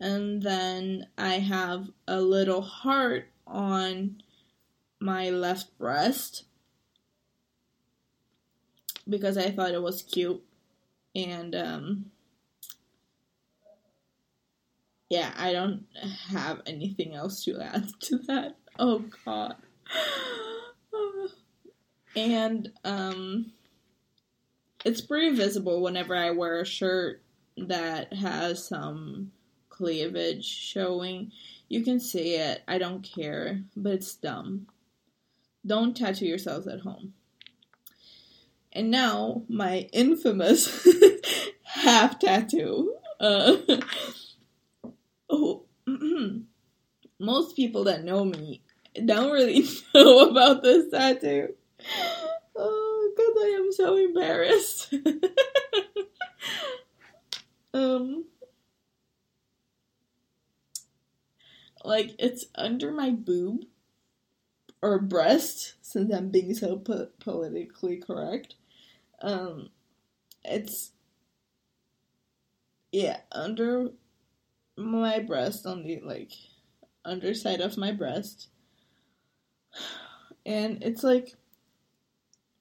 and 0.02 0.42
then 0.42 1.06
I 1.16 1.36
have 1.36 1.92
a 2.08 2.20
little 2.20 2.64
heart 2.64 3.30
on 3.46 4.24
my 5.00 5.30
left 5.30 5.78
breast 5.78 6.46
because 9.08 9.38
I 9.38 9.52
thought 9.52 9.74
it 9.74 9.82
was 9.82 10.02
cute. 10.02 10.42
And, 11.16 11.54
um, 11.54 12.06
yeah, 15.08 15.34
I 15.38 15.54
don't 15.54 15.86
have 16.30 16.62
anything 16.66 17.14
else 17.14 17.44
to 17.46 17.62
add 17.62 17.90
to 18.02 18.18
that. 18.28 18.58
Oh, 18.80 19.06
God. 19.24 19.56
and 22.16 22.72
um, 22.84 23.52
it's 24.84 25.02
pretty 25.02 25.36
visible 25.36 25.84
whenever 25.84 26.16
I 26.16 26.32
wear 26.32 26.62
a 26.62 26.66
shirt 26.66 27.22
that 27.56 28.14
has 28.14 28.68
some 28.68 29.32
cleavage 29.72 30.46
showing. 30.46 31.32
You 31.68 31.84
can 31.84 32.00
see 32.00 32.36
it. 32.36 32.62
I 32.68 32.78
don't 32.78 33.02
care, 33.02 33.62
but 33.76 33.94
it's 33.94 34.16
dumb. 34.16 34.68
Don't 35.66 35.98
tattoo 35.98 36.26
yourselves 36.28 36.68
at 36.68 36.82
home. 36.82 37.14
And 38.74 38.92
now 38.92 39.44
my 39.50 39.90
infamous 39.92 40.88
half 41.64 42.20
tattoo. 42.20 42.94
Uh, 43.20 43.58
oh, 45.30 45.66
most 47.20 47.56
people 47.56 47.86
that 47.86 48.04
know 48.04 48.24
me 48.26 48.62
don't 49.06 49.32
really 49.32 49.66
know 49.96 50.30
about 50.30 50.64
this 50.64 50.90
tattoo. 50.92 51.56
Oh, 52.56 53.14
I 53.18 53.58
am 53.58 53.72
so 53.72 53.96
embarrassed. 53.96 54.94
um, 57.74 58.26
like 61.84 62.16
it's 62.20 62.46
under 62.56 62.92
my 62.92 63.12
boob 63.12 63.66
or 64.82 65.00
breast, 65.00 65.76
since 65.82 66.14
I'm 66.14 66.30
being 66.30 66.54
so 66.54 66.78
po- 66.78 67.10
politically 67.20 67.98
correct. 67.98 68.56
Um, 69.22 69.70
it's 70.44 70.92
yeah 72.92 73.18
under 73.32 73.90
my 74.78 75.20
breast 75.20 75.66
on 75.66 75.84
the 75.84 76.00
like 76.04 76.32
underside 77.06 77.62
of 77.62 77.78
my 77.78 77.92
breast 77.92 78.48
and 80.46 80.84
it's 80.84 81.04
like 81.04 81.36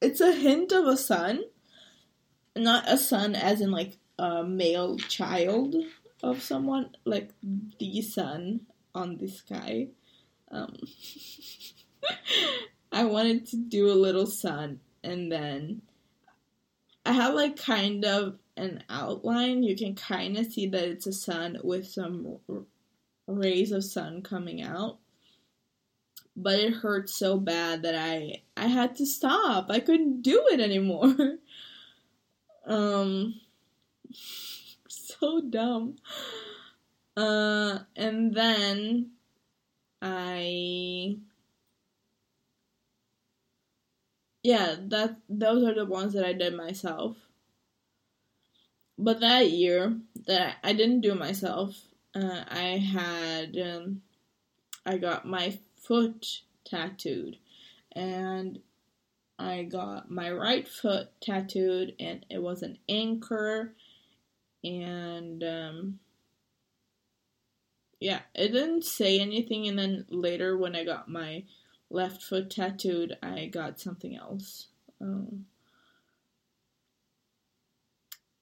it's 0.00 0.20
a 0.20 0.32
hint 0.32 0.72
of 0.72 0.86
a 0.86 0.96
sun 0.96 1.42
not 2.56 2.84
a 2.86 2.96
sun 2.96 3.34
as 3.34 3.60
in 3.60 3.70
like 3.70 3.98
a 4.18 4.44
male 4.44 4.98
child 4.98 5.74
of 6.22 6.42
someone 6.42 6.90
like 7.04 7.30
the 7.78 8.02
sun 8.02 8.60
on 8.94 9.16
the 9.18 9.28
sky 9.28 9.88
um 10.50 10.74
i 12.92 13.04
wanted 13.04 13.46
to 13.46 13.56
do 13.56 13.90
a 13.90 13.92
little 13.92 14.26
sun 14.26 14.80
and 15.02 15.30
then 15.30 15.82
I 17.04 17.12
have 17.12 17.34
like 17.34 17.56
kind 17.56 18.04
of 18.04 18.38
an 18.56 18.84
outline. 18.88 19.62
You 19.62 19.76
can 19.76 19.94
kind 19.94 20.36
of 20.36 20.46
see 20.46 20.66
that 20.66 20.84
it's 20.84 21.06
a 21.06 21.12
sun 21.12 21.58
with 21.62 21.88
some 21.88 22.38
rays 23.26 23.72
of 23.72 23.84
sun 23.84 24.22
coming 24.22 24.62
out. 24.62 24.98
But 26.36 26.60
it 26.60 26.74
hurt 26.74 27.10
so 27.10 27.38
bad 27.38 27.82
that 27.82 27.94
I 27.94 28.42
I 28.56 28.66
had 28.66 28.96
to 28.96 29.06
stop. 29.06 29.70
I 29.70 29.80
couldn't 29.80 30.22
do 30.22 30.46
it 30.52 30.60
anymore. 30.60 31.14
um 32.66 33.40
so 34.88 35.40
dumb. 35.40 35.96
Uh 37.20 37.80
and 37.96 38.34
then 38.34 39.10
I 40.00 41.18
yeah, 44.42 44.76
that 44.88 45.16
those 45.28 45.64
are 45.64 45.74
the 45.74 45.84
ones 45.84 46.14
that 46.14 46.24
I 46.24 46.32
did 46.32 46.54
myself. 46.54 47.16
But 48.98 49.20
that 49.20 49.50
year 49.50 49.98
that 50.26 50.56
I 50.62 50.72
didn't 50.72 51.00
do 51.00 51.14
myself, 51.14 51.76
uh, 52.14 52.44
I 52.48 52.78
had 52.78 53.56
um, 53.58 54.02
I 54.84 54.96
got 54.98 55.26
my 55.26 55.58
foot 55.76 56.42
tattooed, 56.64 57.36
and 57.92 58.60
I 59.38 59.64
got 59.64 60.10
my 60.10 60.30
right 60.30 60.66
foot 60.68 61.08
tattooed, 61.20 61.94
and 62.00 62.24
it 62.30 62.42
was 62.42 62.62
an 62.62 62.78
anchor, 62.88 63.74
and 64.64 65.42
um, 65.42 65.98
yeah, 68.00 68.20
it 68.34 68.48
didn't 68.48 68.84
say 68.84 69.20
anything. 69.20 69.68
And 69.68 69.78
then 69.78 70.06
later, 70.08 70.56
when 70.56 70.74
I 70.74 70.84
got 70.84 71.08
my 71.08 71.44
left 71.90 72.22
foot 72.22 72.50
tattooed, 72.50 73.18
I 73.22 73.46
got 73.46 73.78
something 73.78 74.16
else. 74.16 74.68
Um, 75.00 75.44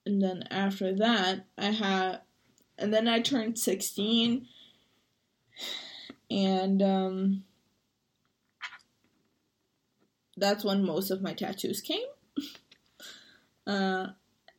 and 0.07 0.23
then 0.23 0.45
after 0.51 0.95
that, 0.97 1.47
I 1.59 1.67
had, 1.67 2.21
and 2.79 2.95
then 2.95 3.09
I 3.09 3.21
turned 3.21 3.59
16, 3.59 4.47
and 6.31 6.83
um, 6.83 7.45
that's 10.37 10.65
when 10.65 10.85
most 10.85 11.11
of 11.11 11.21
my 11.21 11.35
tattoos 11.35 11.81
came. 11.81 12.07
uh, 13.67 14.07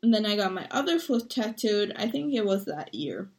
and 0.02 0.14
then 0.14 0.26
I 0.26 0.36
got 0.36 0.54
my 0.54 0.68
other 0.72 1.00
foot 1.00 1.30
tattooed, 1.30 1.94
I 1.96 2.08
think 2.10 2.34
it 2.34 2.46
was 2.46 2.66
that 2.66 2.94
year. 2.94 3.30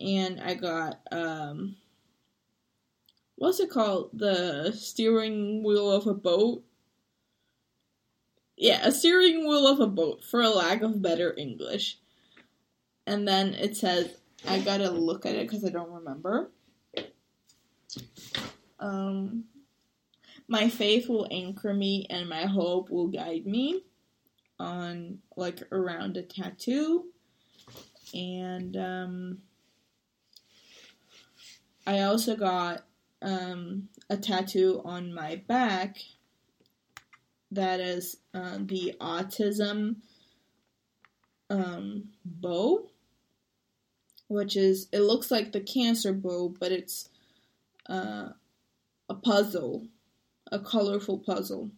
And 0.00 0.40
I 0.40 0.54
got, 0.54 1.00
um, 1.10 1.76
what's 3.36 3.60
it 3.60 3.70
called? 3.70 4.10
The 4.12 4.72
steering 4.72 5.62
wheel 5.62 5.90
of 5.90 6.06
a 6.06 6.14
boat. 6.14 6.62
Yeah, 8.56 8.86
a 8.86 8.92
steering 8.92 9.46
wheel 9.46 9.66
of 9.66 9.80
a 9.80 9.86
boat, 9.86 10.24
for 10.24 10.40
a 10.40 10.48
lack 10.48 10.82
of 10.82 11.02
better 11.02 11.34
English. 11.36 11.98
And 13.06 13.26
then 13.26 13.54
it 13.54 13.76
says, 13.76 14.16
I 14.46 14.60
gotta 14.60 14.90
look 14.90 15.26
at 15.26 15.34
it 15.34 15.48
because 15.48 15.64
I 15.64 15.70
don't 15.70 15.90
remember. 15.90 16.50
Um, 18.78 19.44
my 20.48 20.68
faith 20.68 21.08
will 21.08 21.26
anchor 21.30 21.72
me 21.72 22.06
and 22.10 22.28
my 22.28 22.46
hope 22.46 22.90
will 22.90 23.08
guide 23.08 23.46
me 23.46 23.82
on 24.58 25.18
like 25.36 25.62
around 25.72 26.16
a 26.16 26.22
tattoo. 26.22 27.06
And 28.14 28.76
um, 28.76 29.38
I 31.86 32.00
also 32.00 32.34
got 32.34 32.84
um, 33.22 33.88
a 34.10 34.16
tattoo 34.16 34.82
on 34.84 35.14
my 35.14 35.36
back 35.46 35.98
that 37.50 37.80
is 37.80 38.16
uh, 38.34 38.58
the 38.60 38.94
autism 39.00 39.96
um, 41.48 42.08
bow, 42.24 42.90
which 44.28 44.56
is 44.56 44.88
it 44.92 45.00
looks 45.00 45.30
like 45.30 45.52
the 45.52 45.60
cancer 45.60 46.12
bow, 46.12 46.54
but 46.58 46.72
it's 46.72 47.08
uh, 47.88 48.30
a 49.08 49.14
puzzle, 49.14 49.86
a 50.50 50.58
colorful 50.58 51.18
puzzle 51.18 51.70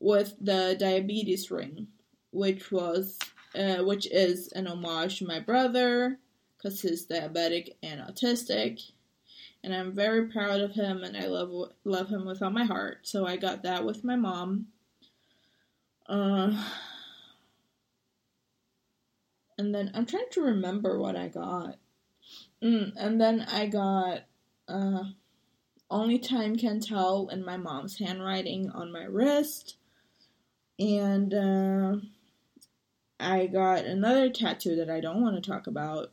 with 0.00 0.34
the 0.40 0.74
diabetes 0.78 1.50
ring, 1.50 1.88
which 2.30 2.72
was 2.72 3.18
uh, 3.54 3.84
which 3.84 4.06
is 4.10 4.48
an 4.52 4.66
homage 4.66 5.18
to 5.18 5.26
my 5.26 5.40
brother 5.40 6.18
because 6.66 6.80
he's 6.80 7.06
diabetic 7.06 7.74
and 7.82 8.00
autistic 8.00 8.82
and 9.62 9.72
I'm 9.72 9.92
very 9.92 10.26
proud 10.26 10.60
of 10.60 10.72
him 10.72 11.04
and 11.04 11.16
I 11.16 11.26
love 11.26 11.72
love 11.84 12.08
him 12.08 12.26
with 12.26 12.42
all 12.42 12.50
my 12.50 12.64
heart. 12.64 12.98
So 13.02 13.26
I 13.26 13.36
got 13.36 13.62
that 13.62 13.84
with 13.84 14.04
my 14.04 14.16
mom. 14.16 14.66
Uh, 16.08 16.52
and 19.58 19.74
then 19.74 19.90
I'm 19.94 20.06
trying 20.06 20.30
to 20.32 20.40
remember 20.40 20.98
what 20.98 21.16
I 21.16 21.28
got. 21.28 21.76
Mm, 22.62 22.92
and 22.96 23.20
then 23.20 23.46
I 23.50 23.66
got 23.66 24.22
uh, 24.68 25.04
Only 25.90 26.18
Time 26.18 26.56
Can 26.56 26.80
Tell 26.80 27.28
in 27.28 27.44
my 27.44 27.56
mom's 27.56 27.98
handwriting 27.98 28.70
on 28.70 28.92
my 28.92 29.04
wrist. 29.04 29.76
And 30.78 31.32
uh, 31.32 31.96
I 33.18 33.46
got 33.46 33.84
another 33.84 34.30
tattoo 34.30 34.76
that 34.76 34.90
I 34.90 35.00
don't 35.00 35.22
want 35.22 35.42
to 35.42 35.50
talk 35.50 35.66
about 35.66 36.12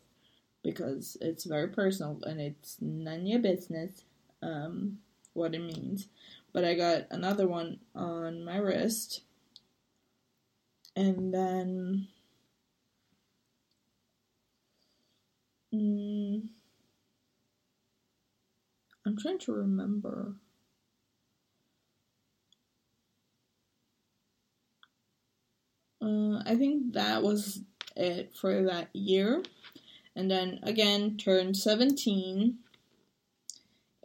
because 0.63 1.17
it's 1.21 1.43
very 1.45 1.67
personal 1.69 2.19
and 2.23 2.39
it's 2.39 2.78
none 2.82 3.21
of 3.21 3.28
your 3.28 3.39
business 3.39 4.04
um, 4.41 4.99
what 5.34 5.56
it 5.56 5.60
means. 5.60 6.08
But 6.54 6.65
I 6.65 6.76
got 6.76 7.04
another 7.12 7.47
one 7.47 7.80
on 7.95 8.45
my 8.45 8.58
wrist. 8.58 9.21
And 10.95 11.34
then. 11.34 12.08
Mm, 15.73 16.49
I'm 19.06 19.17
trying 19.17 19.39
to 19.39 19.54
remember. 19.54 20.36
Uh, 26.02 26.39
I 26.45 26.56
think 26.56 26.93
that 26.93 27.23
was 27.23 27.62
it 27.95 28.36
for 28.36 28.63
that 28.63 28.89
year 28.93 29.41
and 30.15 30.30
then 30.30 30.60
again 30.63 31.17
turned 31.17 31.58
17 31.58 32.58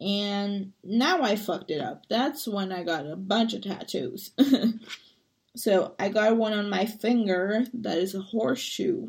and 0.00 0.72
now 0.84 1.22
I 1.22 1.36
fucked 1.36 1.70
it 1.70 1.80
up. 1.80 2.06
That's 2.08 2.46
when 2.46 2.70
I 2.72 2.84
got 2.84 3.06
a 3.06 3.16
bunch 3.16 3.54
of 3.54 3.62
tattoos. 3.62 4.30
so 5.56 5.94
I 5.98 6.08
got 6.08 6.36
one 6.36 6.52
on 6.52 6.70
my 6.70 6.86
finger 6.86 7.64
that 7.74 7.98
is 7.98 8.14
a 8.14 8.20
horseshoe. 8.20 9.08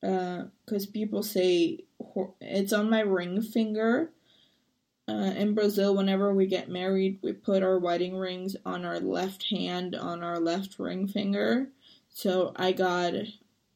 Because 0.00 0.86
uh, 0.86 0.92
people 0.92 1.22
say 1.22 1.80
it's 2.40 2.72
on 2.72 2.90
my 2.90 3.00
ring 3.00 3.40
finger. 3.40 4.10
Uh, 5.08 5.32
in 5.36 5.54
Brazil, 5.54 5.96
whenever 5.96 6.32
we 6.32 6.46
get 6.46 6.68
married, 6.68 7.18
we 7.22 7.32
put 7.32 7.62
our 7.62 7.78
wedding 7.78 8.14
rings 8.14 8.56
on 8.64 8.84
our 8.84 9.00
left 9.00 9.46
hand 9.50 9.96
on 9.96 10.22
our 10.22 10.38
left 10.38 10.78
ring 10.78 11.08
finger. 11.08 11.68
So 12.10 12.52
I 12.54 12.72
got 12.72 13.14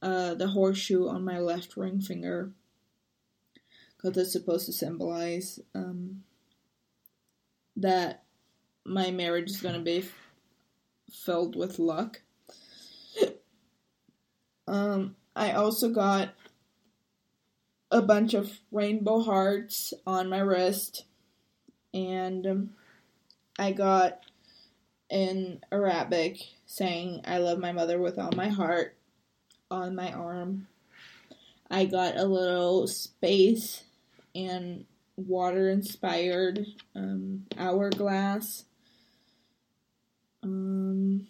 uh, 0.05 0.35
the 0.35 0.49
horseshoe 0.49 1.09
on 1.09 1.25
my 1.25 1.39
left 1.39 1.79
ring 1.79 1.99
finger 1.99 2.53
because 3.97 4.19
it's 4.19 4.33
supposed 4.33 4.67
to 4.67 4.73
symbolize 4.73 5.59
um, 5.75 6.23
that 7.75 8.23
my 8.85 9.11
marriage 9.11 9.49
is 9.49 9.63
going 9.63 9.75
to 9.75 9.81
be 9.81 10.01
f- 10.01 10.13
filled 11.11 11.57
with 11.57 11.79
luck. 11.79 12.21
Um, 14.67 15.17
I 15.37 15.53
also 15.53 15.91
got 15.91 16.31
a 17.91 18.01
bunch 18.01 18.33
of 18.33 18.51
rainbow 18.73 19.21
hearts 19.21 19.93
on 20.07 20.31
my 20.31 20.39
wrist, 20.39 21.05
and 21.93 22.47
um, 22.47 22.71
I 23.59 23.73
got 23.73 24.21
in 25.11 25.61
Arabic 25.71 26.39
saying, 26.65 27.21
I 27.27 27.39
love 27.39 27.59
my 27.59 27.73
mother 27.73 28.01
with 28.01 28.19
all 28.19 28.33
my 28.33 28.49
heart 28.49 28.97
on 29.71 29.95
my 29.95 30.13
arm. 30.13 30.67
I 31.71 31.87
got 31.87 32.17
a 32.17 32.25
little 32.25 32.87
space 32.87 33.85
and 34.35 34.85
water 35.17 35.71
inspired 35.71 36.67
um, 36.95 37.47
hourglass. 37.57 38.65
Um, 40.43 41.27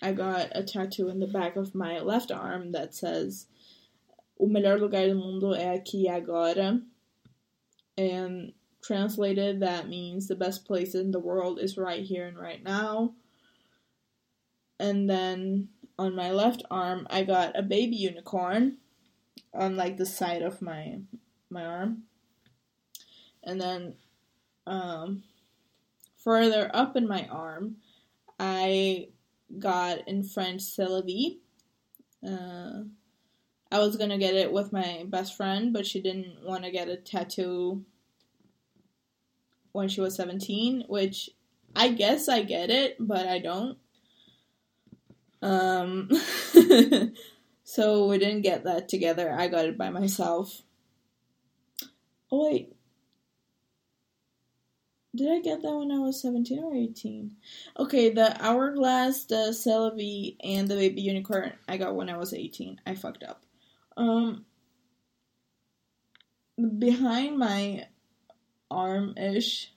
I 0.00 0.12
got 0.12 0.50
a 0.52 0.62
tattoo 0.62 1.08
in 1.08 1.18
the 1.18 1.26
back 1.26 1.56
of 1.56 1.74
my 1.74 1.98
left 2.00 2.30
arm 2.30 2.72
that 2.72 2.94
says 2.94 3.46
O 4.40 4.46
melhor 4.46 4.78
lugar 4.78 5.08
do 5.08 5.16
mundo 5.16 5.54
é 5.54 5.74
aqui 5.74 6.08
agora. 6.08 6.80
And 7.96 8.52
translated, 8.80 9.60
that 9.60 9.88
means 9.88 10.28
the 10.28 10.36
best 10.36 10.64
place 10.64 10.94
in 10.94 11.10
the 11.10 11.18
world 11.18 11.58
is 11.58 11.76
right 11.76 12.04
here 12.04 12.26
and 12.26 12.38
right 12.38 12.62
now. 12.62 13.14
And 14.78 15.10
then 15.10 15.70
on 15.98 16.14
my 16.14 16.30
left 16.30 16.62
arm, 16.70 17.06
I 17.10 17.24
got 17.24 17.58
a 17.58 17.62
baby 17.62 17.96
unicorn 17.96 18.78
on 19.52 19.76
like 19.76 19.96
the 19.96 20.06
side 20.06 20.42
of 20.42 20.62
my 20.62 21.00
my 21.50 21.64
arm. 21.64 22.04
And 23.42 23.60
then 23.60 23.94
um, 24.66 25.22
further 26.16 26.70
up 26.74 26.96
in 26.96 27.08
my 27.08 27.26
arm, 27.28 27.76
I 28.38 29.08
got 29.58 30.06
in 30.06 30.22
French 30.22 30.62
Sylvie. 30.62 31.40
Uh, 32.26 32.82
I 33.70 33.78
was 33.78 33.96
gonna 33.96 34.18
get 34.18 34.34
it 34.34 34.52
with 34.52 34.72
my 34.72 35.04
best 35.06 35.36
friend, 35.36 35.72
but 35.72 35.86
she 35.86 36.00
didn't 36.00 36.44
want 36.44 36.64
to 36.64 36.70
get 36.70 36.88
a 36.88 36.96
tattoo 36.96 37.84
when 39.72 39.88
she 39.88 40.00
was 40.00 40.16
17, 40.16 40.84
which 40.88 41.30
I 41.76 41.88
guess 41.88 42.28
I 42.28 42.42
get 42.42 42.70
it, 42.70 42.96
but 42.98 43.26
I 43.26 43.38
don't. 43.38 43.78
Um, 45.42 46.10
so 47.64 48.08
we 48.08 48.18
didn't 48.18 48.42
get 48.42 48.64
that 48.64 48.88
together. 48.88 49.32
I 49.32 49.48
got 49.48 49.66
it 49.66 49.78
by 49.78 49.90
myself. 49.90 50.62
Oh, 52.30 52.44
wait. 52.50 52.74
Did 55.14 55.32
I 55.32 55.40
get 55.40 55.62
that 55.62 55.74
when 55.74 55.90
I 55.90 55.98
was 55.98 56.20
17 56.20 56.62
or 56.62 56.74
18? 56.74 57.34
Okay, 57.78 58.10
the 58.10 58.36
Hourglass, 58.44 59.24
the 59.24 59.52
Celavi, 59.52 60.36
and 60.44 60.68
the 60.68 60.76
Baby 60.76 61.00
Unicorn 61.02 61.54
I 61.66 61.76
got 61.76 61.96
when 61.96 62.10
I 62.10 62.16
was 62.18 62.34
18. 62.34 62.80
I 62.86 62.94
fucked 62.94 63.24
up. 63.24 63.42
Um, 63.96 64.44
behind 66.78 67.38
my 67.38 67.86
arm 68.70 69.14
ish, 69.16 69.72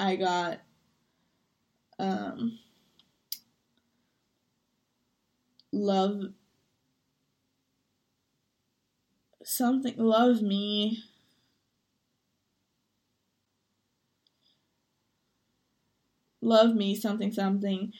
I 0.00 0.16
got 0.16 0.60
um, 1.98 2.58
love 5.72 6.32
something 9.42 9.94
love 9.96 10.42
me. 10.42 11.02
Love 16.42 16.74
me 16.74 16.94
something 16.94 17.32
something. 17.32 17.92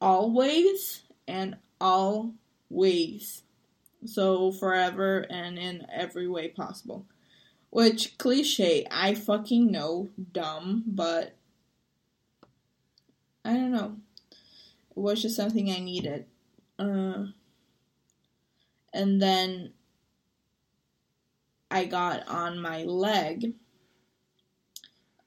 Always 0.00 1.02
and 1.26 1.56
always. 1.80 3.42
So 4.04 4.52
forever 4.52 5.26
and 5.30 5.58
in 5.58 5.86
every 5.92 6.28
way 6.28 6.48
possible. 6.48 7.06
Which 7.70 8.16
cliche 8.16 8.86
i 8.90 9.14
fucking 9.14 9.70
know 9.70 10.08
dumb 10.32 10.84
but 10.86 11.34
i 13.44 13.52
don't 13.52 13.72
know. 13.72 13.96
It 14.90 14.98
was 14.98 15.22
just 15.22 15.36
something 15.36 15.70
i 15.70 15.78
needed 15.78 16.26
uh, 16.78 17.24
and 18.92 19.20
then 19.20 19.72
i 21.70 21.84
got 21.84 22.26
on 22.28 22.60
my 22.60 22.82
leg 22.84 23.54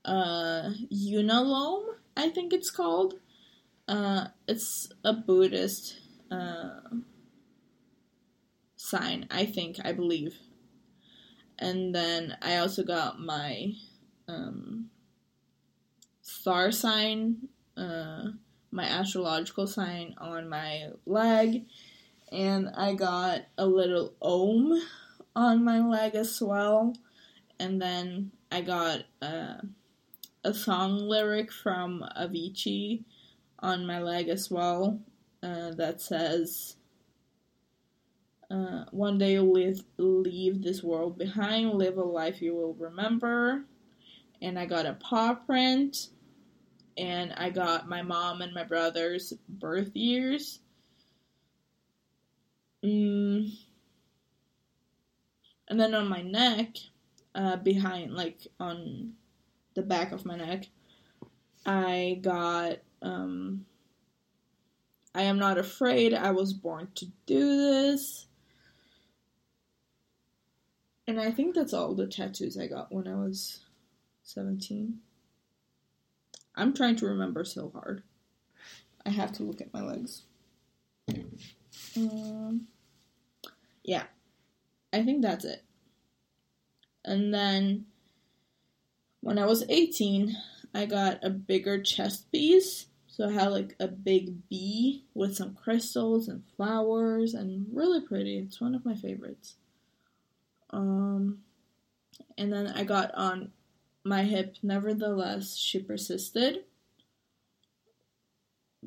uh 0.06 0.70
unalome 0.92 2.00
I 2.20 2.28
think 2.28 2.52
it's 2.52 2.70
called. 2.70 3.14
Uh, 3.88 4.28
it's 4.46 4.92
a 5.06 5.14
Buddhist 5.14 5.98
uh, 6.30 6.82
sign, 8.76 9.26
I 9.32 9.46
think, 9.46 9.78
I 9.86 9.94
believe. 9.94 10.36
And 11.58 11.96
then 11.96 12.36
I 12.42 12.58
also 12.58 12.84
got 12.84 13.22
my 13.22 13.72
um, 14.28 14.90
star 16.22 16.74
sign, 16.74 17.48
uh, 17.78 18.32
my 18.71 18.84
astrological 18.84 19.67
sign 19.67 20.15
on 20.17 20.49
my 20.49 20.89
leg, 21.05 21.65
and 22.32 22.69
I 22.75 22.93
got 22.93 23.41
a 23.58 23.65
little 23.65 24.13
Om 24.21 24.82
on 25.36 25.63
my 25.63 25.79
leg 25.79 26.15
as 26.15 26.41
well. 26.41 26.95
And 27.60 27.82
then 27.82 28.32
I 28.51 28.62
got 28.62 29.03
uh, 29.21 29.55
a 30.43 30.53
song 30.53 30.97
lyric 30.97 31.51
from 31.51 32.05
Avicii 32.17 33.03
on 33.60 33.86
my 33.86 33.99
leg 33.99 34.29
as 34.29 34.49
well 34.49 34.99
uh, 35.43 35.71
that 35.71 36.01
says, 36.01 36.75
uh, 38.49 38.86
One 38.91 39.17
day 39.17 39.34
you'll 39.34 39.51
leave, 39.51 39.84
leave 39.97 40.63
this 40.63 40.84
world 40.84 41.17
behind, 41.17 41.73
live 41.73 41.97
a 41.97 42.03
life 42.03 42.41
you 42.41 42.55
will 42.55 42.73
remember. 42.75 43.65
And 44.41 44.58
I 44.58 44.65
got 44.65 44.86
a 44.86 44.93
paw 44.93 45.34
print, 45.34 46.10
and 47.00 47.34
I 47.38 47.50
got 47.50 47.88
my 47.88 48.02
mom 48.02 48.42
and 48.42 48.54
my 48.54 48.64
brother's 48.64 49.34
birth 49.48 49.96
years. 49.96 50.60
Mm. 52.84 53.52
And 55.70 55.80
then 55.80 55.96
on 55.96 56.10
my 56.10 56.22
neck, 56.22 56.76
uh, 57.34 57.56
behind, 57.58 58.14
like 58.14 58.48
on 58.60 59.14
the 59.76 59.82
back 59.82 60.12
of 60.12 60.26
my 60.26 60.36
neck. 60.36 60.66
I 61.66 62.20
got 62.22 62.80
um 63.02 63.66
I 65.16 65.24
am 65.24 65.40
not 65.40 65.58
afraid. 65.58 66.14
I 66.14 66.32
was 66.32 66.54
born 66.54 66.90
to 66.96 67.06
do 67.26 67.58
this. 67.58 68.28
And 71.08 71.20
I 71.20 71.32
think 71.32 71.56
that's 71.56 71.74
all 71.74 71.96
the 71.96 72.08
tattoos 72.08 72.58
I 72.58 72.68
got 72.68 72.92
when 72.92 73.08
I 73.08 73.16
was 73.16 73.62
17. 74.24 75.00
I'm 76.60 76.74
trying 76.74 76.98
to 76.98 77.06
remember 77.06 77.45
so 77.45 77.72
hard. 77.74 78.04
I 79.06 79.10
have 79.10 79.32
to 79.34 79.43
look 79.43 79.62
at 79.62 79.74
my 79.74 79.82
legs. 79.82 80.24
Um, 81.95 82.67
yeah, 83.84 84.04
I 84.91 85.04
think 85.04 85.22
that's 85.22 85.45
it. 85.45 85.63
And 87.06 87.34
then 87.34 87.86
when 89.22 89.39
I 89.39 89.45
was 89.45 89.63
18, 89.69 90.36
I 90.76 90.86
got 90.86 91.24
a 91.24 91.30
bigger 91.30 91.82
chest 91.82 92.32
piece. 92.32 92.88
So 93.08 93.28
I 93.28 93.32
had 93.32 93.52
like 93.52 93.76
a 93.80 93.88
big 93.88 94.48
bee 94.50 95.06
with 95.13 95.36
some 95.36 95.56
crystals 95.56 96.28
and 96.28 96.43
flowers 96.56 97.34
and 97.34 97.67
really 97.74 98.02
pretty. 98.02 98.38
It's 98.38 98.62
one 98.62 98.76
of 98.76 98.86
my 98.86 98.95
favorites. 98.95 99.56
Um, 100.72 101.39
and 102.38 102.52
then 102.54 102.67
I 102.67 102.84
got 102.84 103.13
on 103.15 103.52
my 104.04 104.24
hip, 104.24 104.58
nevertheless, 104.64 105.56
she 105.58 105.80
persisted 105.80 106.64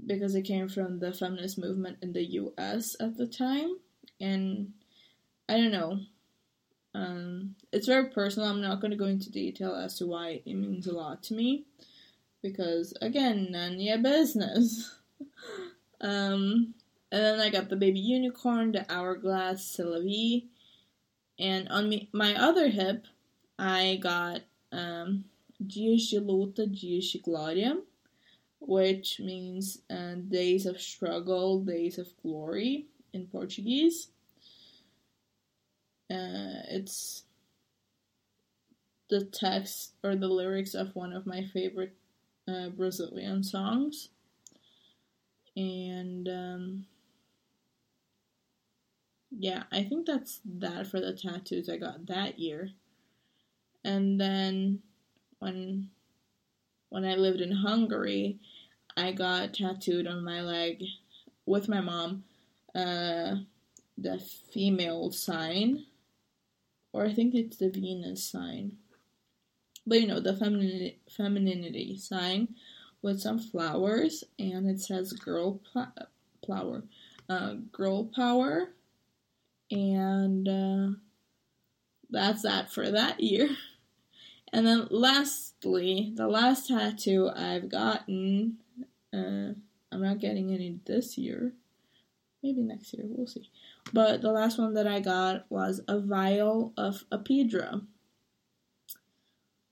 because 0.07 0.35
it 0.35 0.43
came 0.43 0.69
from 0.69 0.99
the 0.99 1.13
feminist 1.13 1.59
movement 1.59 1.99
in 2.03 2.13
the 2.13 2.25
US 2.25 2.97
at 2.99 3.17
the 3.17 3.27
time. 3.27 3.77
And 4.21 4.73
I 5.49 5.59
don't 5.59 5.73
know, 5.73 6.01
um, 6.95 7.57
it's 7.73 7.87
very 7.87 8.09
personal. 8.11 8.49
I'm 8.49 8.61
not 8.61 8.81
going 8.81 8.91
to 8.91 8.97
go 8.97 9.07
into 9.07 9.31
detail 9.31 9.75
as 9.75 9.99
to 9.99 10.07
why 10.07 10.43
it 10.45 10.55
means 10.55 10.87
a 10.87 10.93
lot 10.95 11.23
to 11.25 11.35
me, 11.35 11.65
because 12.43 12.95
again, 13.01 13.49
none 13.51 13.75
of 13.75 13.81
your 13.81 13.99
business. 13.99 14.95
um, 16.01 16.75
and 17.11 17.25
then 17.25 17.41
I 17.41 17.51
got 17.51 17.69
the 17.69 17.77
baby 17.77 18.01
unicorn, 18.01 18.73
the 18.73 18.91
hourglass, 18.91 19.65
Sylvie, 19.65 20.49
and 21.39 21.69
on 21.69 21.89
me, 21.89 22.09
my 22.13 22.35
other 22.35 22.69
hip, 22.69 23.07
I 23.59 23.99
got 24.03 24.41
um, 24.73 25.25
Dias 25.65 26.11
de 26.11 26.21
Luta, 26.21 26.67
Dias 26.67 27.13
de 27.13 27.19
Glória, 27.19 27.81
which 28.61 29.21
means 29.21 29.79
uh, 29.91 30.15
days 30.29 30.67
of 30.67 30.81
struggle, 30.81 31.61
days 31.61 31.99
of 31.99 32.09
glory 32.23 32.87
in 33.13 33.27
Portuguese. 33.27 34.09
Uh, 36.11 36.63
it's 36.71 37.25
the 39.09 39.25
text 39.25 39.93
or 40.03 40.17
the 40.17 40.29
lyrics 40.29 40.75
of 40.75 40.95
one 40.95 41.13
of 41.13 41.27
my 41.27 41.45
favorite 41.53 41.95
uh, 42.49 42.69
Brazilian 42.71 43.43
songs. 43.43 44.09
And 45.57 46.29
um, 46.29 46.87
yeah, 49.31 49.65
I 49.71 49.85
think 49.85 50.07
that's 50.07 50.41
that 50.45 50.87
for 50.87 51.01
the 51.01 51.13
tattoos 51.13 51.69
I 51.69 51.77
got 51.77 52.07
that 52.07 52.39
year. 52.39 52.71
And 53.85 54.21
then 54.21 54.81
when 55.39 55.91
when 56.91 57.05
I 57.05 57.15
lived 57.15 57.41
in 57.41 57.53
Hungary, 57.53 58.39
I 58.97 59.13
got 59.13 59.55
tattooed 59.55 60.07
on 60.07 60.25
my 60.25 60.43
leg 60.43 60.85
with 61.47 61.69
my 61.69 61.81
mom 61.81 62.25
uh, 62.75 63.37
the 63.99 64.19
female 64.53 65.11
sign 65.11 65.85
or 66.93 67.07
I 67.07 67.13
think 67.13 67.35
it's 67.35 67.57
the 67.57 67.71
Venus 67.71 68.23
sign. 68.23 68.77
But 69.87 70.01
you 70.01 70.07
know, 70.07 70.21
the 70.21 70.37
femininity, 70.37 70.99
femininity 71.11 71.97
sign 71.97 72.49
with 73.01 73.21
some 73.21 73.39
flowers, 73.39 74.23
and 74.39 74.69
it 74.71 74.81
says 74.81 75.13
girl 75.13 75.61
pl- 75.73 75.93
flower, 76.47 76.85
uh, 77.29 77.55
girl 77.73 78.05
power, 78.05 78.69
and 79.71 80.49
uh, 80.49 80.89
that's 82.11 82.43
that 82.43 82.71
for 82.71 82.91
that 82.91 83.21
year. 83.21 83.49
And 84.53 84.67
then 84.67 84.87
lastly, 84.91 86.13
the 86.15 86.29
last 86.29 86.69
tattoo 86.69 87.31
I've 87.35 87.71
gotten, 87.71 88.59
uh, 89.13 89.55
I'm 89.91 90.03
not 90.03 90.19
getting 90.19 90.53
any 90.53 90.79
this 90.85 91.17
year. 91.17 91.53
Maybe 92.43 92.61
next 92.61 92.93
year, 92.93 93.05
we'll 93.07 93.27
see. 93.27 93.49
But 93.93 94.21
the 94.21 94.33
last 94.33 94.59
one 94.59 94.75
that 94.75 94.87
I 94.87 95.01
got 95.01 95.47
was 95.49 95.81
a 95.89 96.01
vial 96.01 96.73
of 96.77 97.05
Apidra 97.11 97.87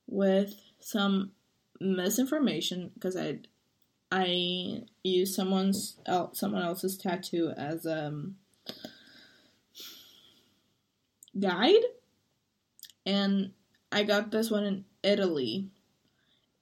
with 0.07 0.55
some 0.79 1.33
misinformation 1.81 2.91
because 2.95 3.17
I 3.17 3.39
I 4.13 4.83
use 5.05 5.35
someone's 5.35 5.99
someone 6.33 6.63
else's 6.63 6.97
tattoo 6.97 7.53
as 7.57 7.87
a 7.87 8.07
um, 8.07 8.37
guide, 11.39 11.83
and 13.07 13.53
I 13.93 14.03
got 14.05 14.31
this 14.31 14.51
one 14.51 14.65
in 14.65 14.85
Italy. 15.03 15.69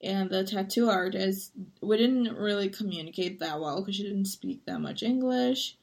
And 0.00 0.30
the 0.30 0.44
tattoo 0.44 0.88
artist, 0.88 1.52
we 1.82 1.96
didn't 1.96 2.36
really 2.36 2.68
communicate 2.68 3.40
that 3.40 3.60
well 3.60 3.80
because 3.80 3.96
she 3.96 4.04
didn't 4.04 4.26
speak 4.26 4.64
that 4.64 4.80
much 4.80 5.02
English. 5.02 5.76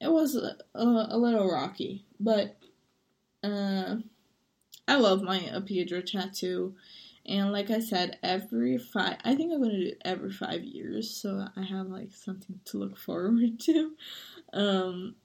It 0.00 0.12
was 0.12 0.36
a, 0.36 0.56
a, 0.74 1.08
a 1.10 1.18
little 1.18 1.50
rocky, 1.50 2.04
but 2.20 2.56
uh, 3.42 3.96
I 4.86 4.96
love 4.96 5.22
my 5.22 5.40
Apidra 5.40 6.06
tattoo. 6.06 6.74
And 7.26 7.52
like 7.52 7.70
I 7.70 7.80
said, 7.80 8.18
every 8.22 8.78
five, 8.78 9.18
I 9.24 9.34
think 9.34 9.52
I'm 9.52 9.60
going 9.60 9.70
to 9.70 9.78
do 9.78 9.86
it 9.88 10.02
every 10.04 10.32
five 10.32 10.64
years, 10.64 11.10
so 11.10 11.46
I 11.54 11.62
have 11.62 11.88
like 11.88 12.12
something 12.12 12.60
to 12.66 12.78
look 12.78 12.96
forward 12.96 13.58
to. 13.60 13.92
Um, 14.52 15.16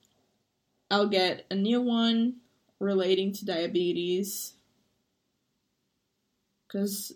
I'll 0.91 1.07
get 1.07 1.45
a 1.49 1.55
new 1.55 1.81
one 1.81 2.37
relating 2.79 3.31
to 3.33 3.45
diabetes. 3.45 4.54
Because, 6.75 7.13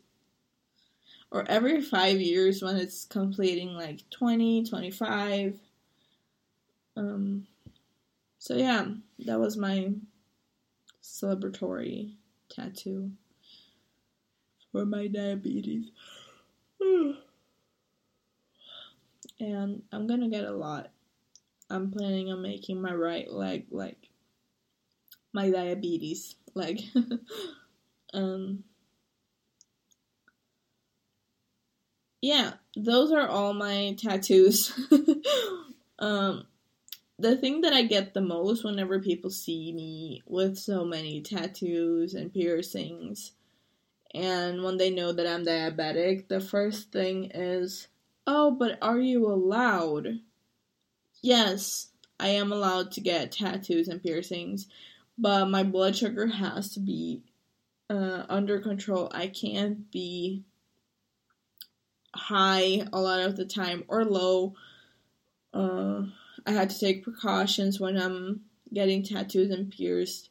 or 1.31 1.43
every 1.49 1.81
five 1.81 2.21
years 2.21 2.63
when 2.63 2.77
it's 2.77 3.03
completing 3.03 3.73
like 3.73 4.09
20, 4.09 4.63
25. 4.63 5.59
Um, 6.95 7.45
so 8.37 8.55
yeah, 8.55 8.85
that 9.25 9.37
was 9.37 9.57
my 9.57 9.91
celebratory 11.03 12.13
tattoo 12.49 13.11
for 14.71 14.85
my 14.85 15.07
diabetes. 15.07 15.89
and 19.41 19.81
I'm 19.91 20.07
gonna 20.07 20.29
get 20.29 20.45
a 20.45 20.53
lot. 20.53 20.89
I'm 21.69 21.91
planning 21.91 22.31
on 22.31 22.41
making 22.41 22.81
my 22.81 22.93
right 22.93 23.29
leg 23.29 23.65
like 23.71 24.07
my 25.33 25.49
diabetes 25.49 26.35
leg. 26.55 26.81
um 28.13 28.63
yeah, 32.21 32.53
those 32.75 33.11
are 33.11 33.27
all 33.27 33.53
my 33.53 33.95
tattoos. 33.97 34.73
um 35.99 36.45
the 37.17 37.35
thing 37.35 37.61
that 37.61 37.73
I 37.73 37.81
get 37.81 38.13
the 38.13 38.21
most 38.21 38.63
whenever 38.63 38.99
people 38.99 39.29
see 39.29 39.73
me 39.73 40.21
with 40.25 40.57
so 40.57 40.85
many 40.85 41.21
tattoos 41.21 42.13
and 42.13 42.33
piercings, 42.33 43.33
and 44.13 44.63
when 44.63 44.77
they 44.77 44.89
know 44.89 45.11
that 45.11 45.27
I'm 45.27 45.45
diabetic, 45.45 46.29
the 46.29 46.39
first 46.39 46.91
thing 46.91 47.31
is, 47.33 47.89
Oh, 48.25 48.51
but 48.51 48.77
are 48.81 48.99
you 48.99 49.27
allowed? 49.27 50.19
Yes, 51.21 51.87
I 52.19 52.29
am 52.29 52.51
allowed 52.51 52.91
to 52.91 53.01
get 53.01 53.31
tattoos 53.31 53.87
and 53.87 54.01
piercings, 54.01 54.67
but 55.17 55.49
my 55.49 55.63
blood 55.63 55.95
sugar 55.95 56.27
has 56.27 56.73
to 56.73 56.79
be 56.79 57.23
uh, 57.89 58.23
under 58.29 58.59
control. 58.59 59.09
I 59.13 59.27
can't 59.27 59.89
be 59.91 60.43
high 62.15 62.85
a 62.91 62.99
lot 62.99 63.21
of 63.21 63.35
the 63.35 63.45
time 63.45 63.83
or 63.87 64.05
low. 64.05 64.53
Uh, 65.53 66.03
I 66.45 66.51
had 66.51 66.69
to 66.69 66.79
take 66.79 67.03
precautions 67.03 67.79
when 67.79 67.97
I'm 67.97 68.41
getting 68.73 69.03
tattoos 69.03 69.51
and 69.51 69.71
pierced 69.71 70.29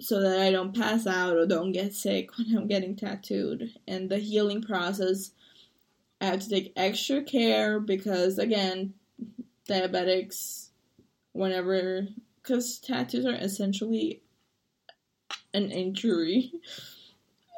so 0.00 0.20
that 0.20 0.40
I 0.40 0.50
don't 0.50 0.76
pass 0.76 1.06
out 1.06 1.36
or 1.36 1.46
don't 1.46 1.72
get 1.72 1.94
sick 1.94 2.36
when 2.38 2.56
I'm 2.56 2.68
getting 2.68 2.94
tattooed. 2.94 3.74
And 3.86 4.08
the 4.08 4.18
healing 4.18 4.62
process, 4.62 5.32
I 6.20 6.26
have 6.26 6.40
to 6.40 6.48
take 6.48 6.72
extra 6.76 7.22
care 7.22 7.80
because, 7.80 8.38
again, 8.38 8.94
diabetics, 9.68 10.68
whenever, 11.32 12.06
because 12.42 12.78
tattoos 12.78 13.26
are 13.26 13.34
essentially 13.34 14.22
an 15.52 15.70
injury. 15.70 16.52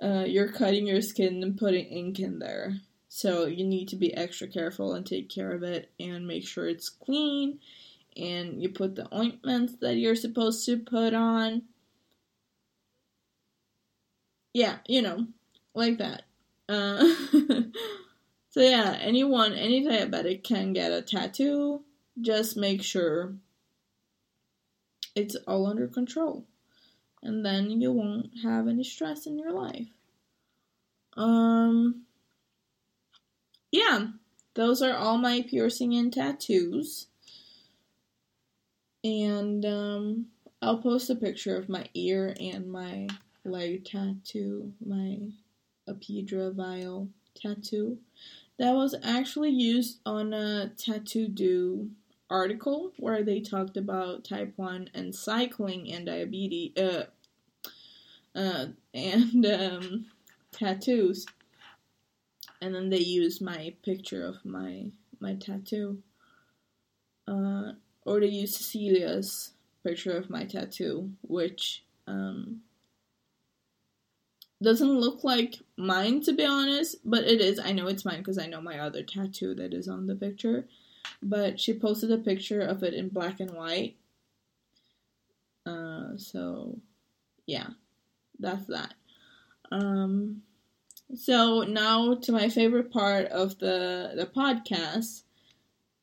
Uh, 0.03 0.24
you're 0.26 0.51
cutting 0.53 0.86
your 0.86 1.03
skin 1.03 1.42
and 1.42 1.59
putting 1.59 1.84
ink 1.86 2.18
in 2.18 2.38
there. 2.38 2.80
So 3.09 3.46
you 3.46 3.64
need 3.64 3.88
to 3.88 3.96
be 3.96 4.14
extra 4.14 4.46
careful 4.46 4.94
and 4.94 5.05
take 5.05 5.28
care 5.28 5.51
of 5.53 5.62
it 5.62 5.90
and 5.98 6.26
make 6.26 6.46
sure 6.46 6.68
it's 6.68 6.88
clean. 6.88 7.59
And 8.16 8.62
you 8.62 8.68
put 8.70 8.94
the 8.94 9.12
ointments 9.14 9.74
that 9.80 9.96
you're 9.96 10.14
supposed 10.14 10.64
to 10.66 10.78
put 10.78 11.12
on. 11.12 11.62
Yeah, 14.55 14.78
you 14.86 15.03
know, 15.03 15.26
like 15.74 15.98
that. 15.98 16.22
Uh, 16.68 17.05
so 18.51 18.61
yeah, 18.61 18.96
anyone, 19.01 19.53
any 19.55 19.84
diabetic 19.84 20.44
can 20.44 20.72
get 20.72 20.92
a 20.92 21.03
tattoo. 21.03 21.82
Just 22.20 22.57
make 22.57 22.82
sure 22.82 23.34
it's 25.14 25.36
all 25.46 25.66
under 25.66 25.88
control. 25.88 26.46
And 27.22 27.44
then 27.44 27.70
you 27.70 27.92
won't 27.92 28.30
have 28.42 28.66
any 28.66 28.84
stress 28.84 29.26
in 29.26 29.38
your 29.38 29.52
life. 29.52 29.88
Um 31.16 32.06
yeah, 33.72 34.08
those 34.54 34.82
are 34.82 34.96
all 34.96 35.18
my 35.18 35.44
piercing 35.48 35.94
and 35.94 36.12
tattoos. 36.12 37.06
And 39.04 39.64
um, 39.64 40.26
I'll 40.60 40.78
post 40.78 41.08
a 41.08 41.14
picture 41.14 41.56
of 41.56 41.68
my 41.68 41.86
ear 41.94 42.34
and 42.40 42.70
my 42.70 43.06
leg 43.44 43.84
tattoo, 43.84 44.72
my 44.84 45.18
Apidra 45.88 46.52
vial 46.52 47.08
tattoo. 47.34 47.98
That 48.58 48.74
was 48.74 48.94
actually 49.02 49.50
used 49.50 50.00
on 50.04 50.34
a 50.34 50.72
Tattoodo 50.76 51.88
article 52.31 52.93
where 52.97 53.22
they 53.22 53.41
talked 53.41 53.76
about 53.76 54.24
type 54.24 54.53
1 54.57 54.91
and 54.95 55.14
cycling 55.14 55.93
and 55.93 56.07
diabetes 56.07 56.76
uh, 56.78 57.05
uh, 58.35 58.66
and 58.95 59.45
um, 59.47 60.07
tattoos 60.53 61.26
and 62.61 62.74
then 62.74 62.91
they 62.91 62.99
used 62.99 63.41
my 63.41 63.74
picture 63.83 64.24
of 64.24 64.45
my 64.45 64.87
my 65.18 65.35
tattoo. 65.35 66.03
Uh, 67.26 67.72
or 68.05 68.20
they 68.20 68.26
used 68.26 68.55
Cecilia's 68.55 69.53
picture 69.85 70.16
of 70.16 70.31
my 70.31 70.45
tattoo, 70.45 71.11
which 71.22 71.85
um, 72.07 72.61
doesn't 74.62 75.01
look 75.01 75.22
like 75.22 75.57
mine 75.76 76.22
to 76.22 76.33
be 76.33 76.45
honest, 76.45 76.97
but 77.05 77.24
it 77.24 77.41
is. 77.41 77.59
I 77.59 77.72
know 77.72 77.87
it's 77.87 78.05
mine 78.05 78.18
because 78.18 78.39
I 78.39 78.47
know 78.47 78.61
my 78.61 78.78
other 78.78 79.03
tattoo 79.03 79.55
that 79.55 79.74
is 79.74 79.89
on 79.89 80.07
the 80.07 80.14
picture. 80.14 80.66
But 81.22 81.61
she 81.61 81.74
posted 81.74 82.11
a 82.11 82.18
picture 82.18 82.61
of 82.61 82.82
it 82.82 82.94
in 82.94 83.09
black 83.09 83.40
and 83.40 83.51
white. 83.51 83.96
Uh, 85.66 86.16
so 86.16 86.78
yeah, 87.46 87.68
that's 88.38 88.66
that. 88.66 88.94
Um, 89.70 90.42
so 91.14 91.62
now 91.62 92.14
to 92.14 92.32
my 92.32 92.48
favorite 92.48 92.92
part 92.92 93.26
of 93.26 93.59
the 93.59 94.12
the 94.14 94.26
podcast, 94.26 95.22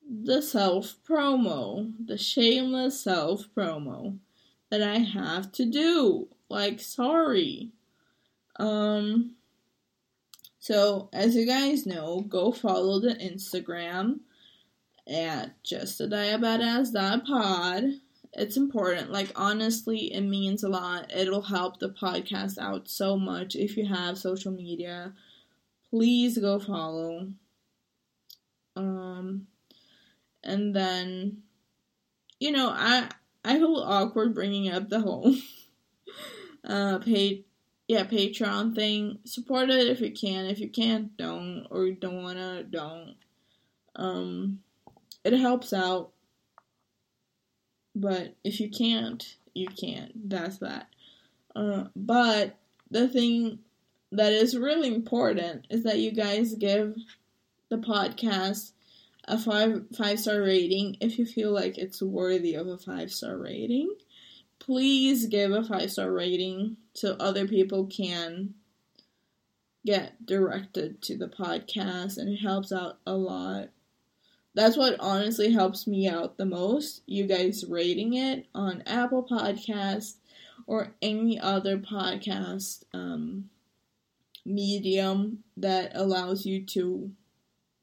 the 0.07 0.41
self 0.41 0.95
promo, 1.07 1.93
the 2.05 2.17
shameless 2.17 2.99
self 2.99 3.45
promo 3.55 4.17
that 4.69 4.83
I 4.83 4.97
have 4.97 5.51
to 5.53 5.65
do. 5.65 6.27
Like 6.49 6.79
sorry. 6.79 7.71
Um 8.57 9.35
so 10.59 11.09
as 11.13 11.35
you 11.35 11.45
guys 11.45 11.85
know, 11.85 12.21
go 12.21 12.51
follow 12.51 12.99
the 12.99 13.15
Instagram 13.15 14.19
at 15.07 15.63
just 15.63 16.01
a 16.01 17.21
pod 17.25 17.83
it's 18.37 18.55
important. 18.55 19.11
Like, 19.11 19.31
honestly, 19.35 20.13
it 20.13 20.21
means 20.21 20.63
a 20.63 20.69
lot. 20.69 21.11
It'll 21.13 21.41
help 21.41 21.79
the 21.79 21.89
podcast 21.89 22.57
out 22.59 22.87
so 22.87 23.17
much 23.17 23.55
if 23.55 23.75
you 23.75 23.87
have 23.87 24.17
social 24.17 24.51
media. 24.51 25.13
Please 25.89 26.37
go 26.37 26.59
follow. 26.59 27.29
Um, 28.75 29.47
and 30.43 30.75
then, 30.75 31.39
you 32.39 32.51
know, 32.51 32.69
I 32.69 33.09
I 33.43 33.57
feel 33.57 33.77
awkward 33.77 34.35
bringing 34.35 34.71
up 34.71 34.89
the 34.89 34.99
whole 34.99 35.33
uh 36.63 36.99
pay 36.99 37.45
yeah 37.87 38.03
Patreon 38.03 38.75
thing. 38.75 39.17
Support 39.25 39.71
it 39.71 39.87
if 39.87 39.99
you 39.99 40.11
can. 40.11 40.45
If 40.45 40.59
you 40.59 40.69
can't, 40.69 41.17
don't 41.17 41.65
or 41.71 41.87
you 41.87 41.95
don't 41.95 42.21
wanna, 42.21 42.63
don't. 42.63 43.15
Um, 43.95 44.59
it 45.33 45.39
helps 45.39 45.73
out 45.73 46.11
but 47.99 48.35
if 48.43 48.59
you 48.59 48.69
can't, 48.69 49.25
you 49.55 49.67
can't. 49.67 50.29
That's 50.29 50.59
that. 50.59 50.87
Uh, 51.55 51.85
but 51.95 52.57
the 52.91 53.07
thing 53.07 53.59
that 54.11 54.31
is 54.31 54.55
really 54.55 54.93
important 54.93 55.65
is 55.71 55.83
that 55.83 55.97
you 55.97 56.11
guys 56.11 56.53
give 56.53 56.95
the 57.69 57.77
podcast 57.77 58.71
a 59.27 59.37
five 59.37 59.83
five 59.97 60.19
star 60.19 60.41
rating 60.41 60.97
if 61.01 61.17
you 61.17 61.25
feel 61.25 61.51
like 61.51 61.77
it's 61.77 62.01
worthy 62.01 62.53
of 62.53 62.67
a 62.67 62.77
five 62.77 63.11
star 63.11 63.35
rating. 63.35 63.91
Please 64.59 65.25
give 65.25 65.51
a 65.51 65.63
five 65.63 65.91
star 65.91 66.11
rating 66.11 66.77
so 66.93 67.15
other 67.19 67.47
people 67.47 67.87
can 67.87 68.53
get 69.85 70.23
directed 70.23 71.01
to 71.01 71.17
the 71.17 71.27
podcast 71.27 72.17
and 72.17 72.29
it 72.29 72.37
helps 72.37 72.71
out 72.71 72.99
a 73.07 73.13
lot. 73.13 73.69
That's 74.57 74.75
what 74.75 74.95
honestly 74.99 75.53
helps 75.53 75.85
me 75.85 76.09
out 76.09 76.37
the 76.37 76.45
most. 76.47 77.03
You 77.05 77.27
guys 77.27 77.63
rating 77.69 78.15
it 78.15 78.47
on 78.55 78.81
Apple 78.87 79.23
Podcast 79.23 80.15
or 80.65 80.95
any 80.99 81.39
other 81.39 81.77
podcast 81.77 82.83
um, 82.91 83.51
medium 84.43 85.43
that 85.57 85.91
allows 85.93 86.47
you 86.47 86.65
to 86.65 87.11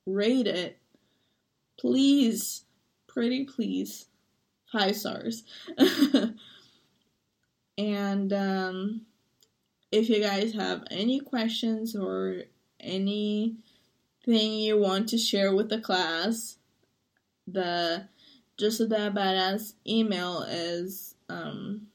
rate 0.04 0.48
it. 0.48 0.80
Please, 1.78 2.64
pretty 3.06 3.44
please, 3.44 4.06
five 4.72 4.96
stars. 4.96 5.44
and 7.78 8.32
um, 8.32 9.02
if 9.92 10.08
you 10.08 10.20
guys 10.20 10.54
have 10.54 10.82
any 10.90 11.20
questions 11.20 11.94
or 11.94 12.42
anything 12.80 13.58
you 14.26 14.76
want 14.76 15.08
to 15.10 15.18
share 15.18 15.54
with 15.54 15.68
the 15.68 15.80
class, 15.80 16.56
the 17.46 18.08
Just 18.56 18.80
a 18.80 18.86
Diabadass 18.86 19.74
email 19.86 20.42
is 20.42 21.14
um, 21.28 21.88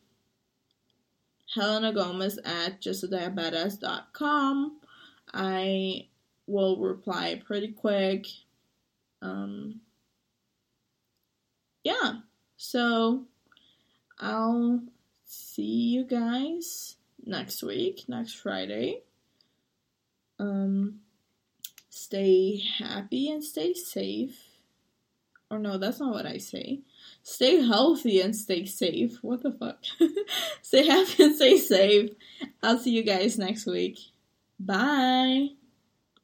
Helena 1.53 1.93
Gomez 1.93 2.37
at 2.45 2.81
justadiabadass.com. 2.81 4.79
I 5.33 6.07
will 6.47 6.77
reply 6.77 7.41
pretty 7.45 7.71
quick. 7.71 8.25
Um, 9.21 9.81
yeah, 11.83 12.19
so 12.57 13.25
I'll 14.19 14.81
see 15.25 15.61
you 15.63 16.03
guys 16.03 16.97
next 17.25 17.63
week, 17.63 18.05
next 18.07 18.33
Friday. 18.33 19.01
Um, 20.39 21.01
stay 21.89 22.61
happy 22.79 23.29
and 23.29 23.43
stay 23.43 23.73
safe. 23.73 24.48
Or 25.51 25.57
no, 25.59 25.77
that's 25.77 25.99
not 25.99 26.13
what 26.13 26.25
I 26.25 26.37
say. 26.37 26.81
Stay 27.23 27.65
healthy 27.65 28.21
and 28.21 28.35
stay 28.35 28.65
safe. 28.65 29.17
What 29.21 29.41
the 29.41 29.51
fuck? 29.51 29.83
stay 30.61 30.85
happy 30.85 31.23
and 31.23 31.35
stay 31.35 31.57
safe. 31.57 32.11
I'll 32.61 32.77
see 32.77 32.91
you 32.91 33.03
guys 33.03 33.37
next 33.37 33.65
week. 33.65 33.97
Bye. 34.59 35.58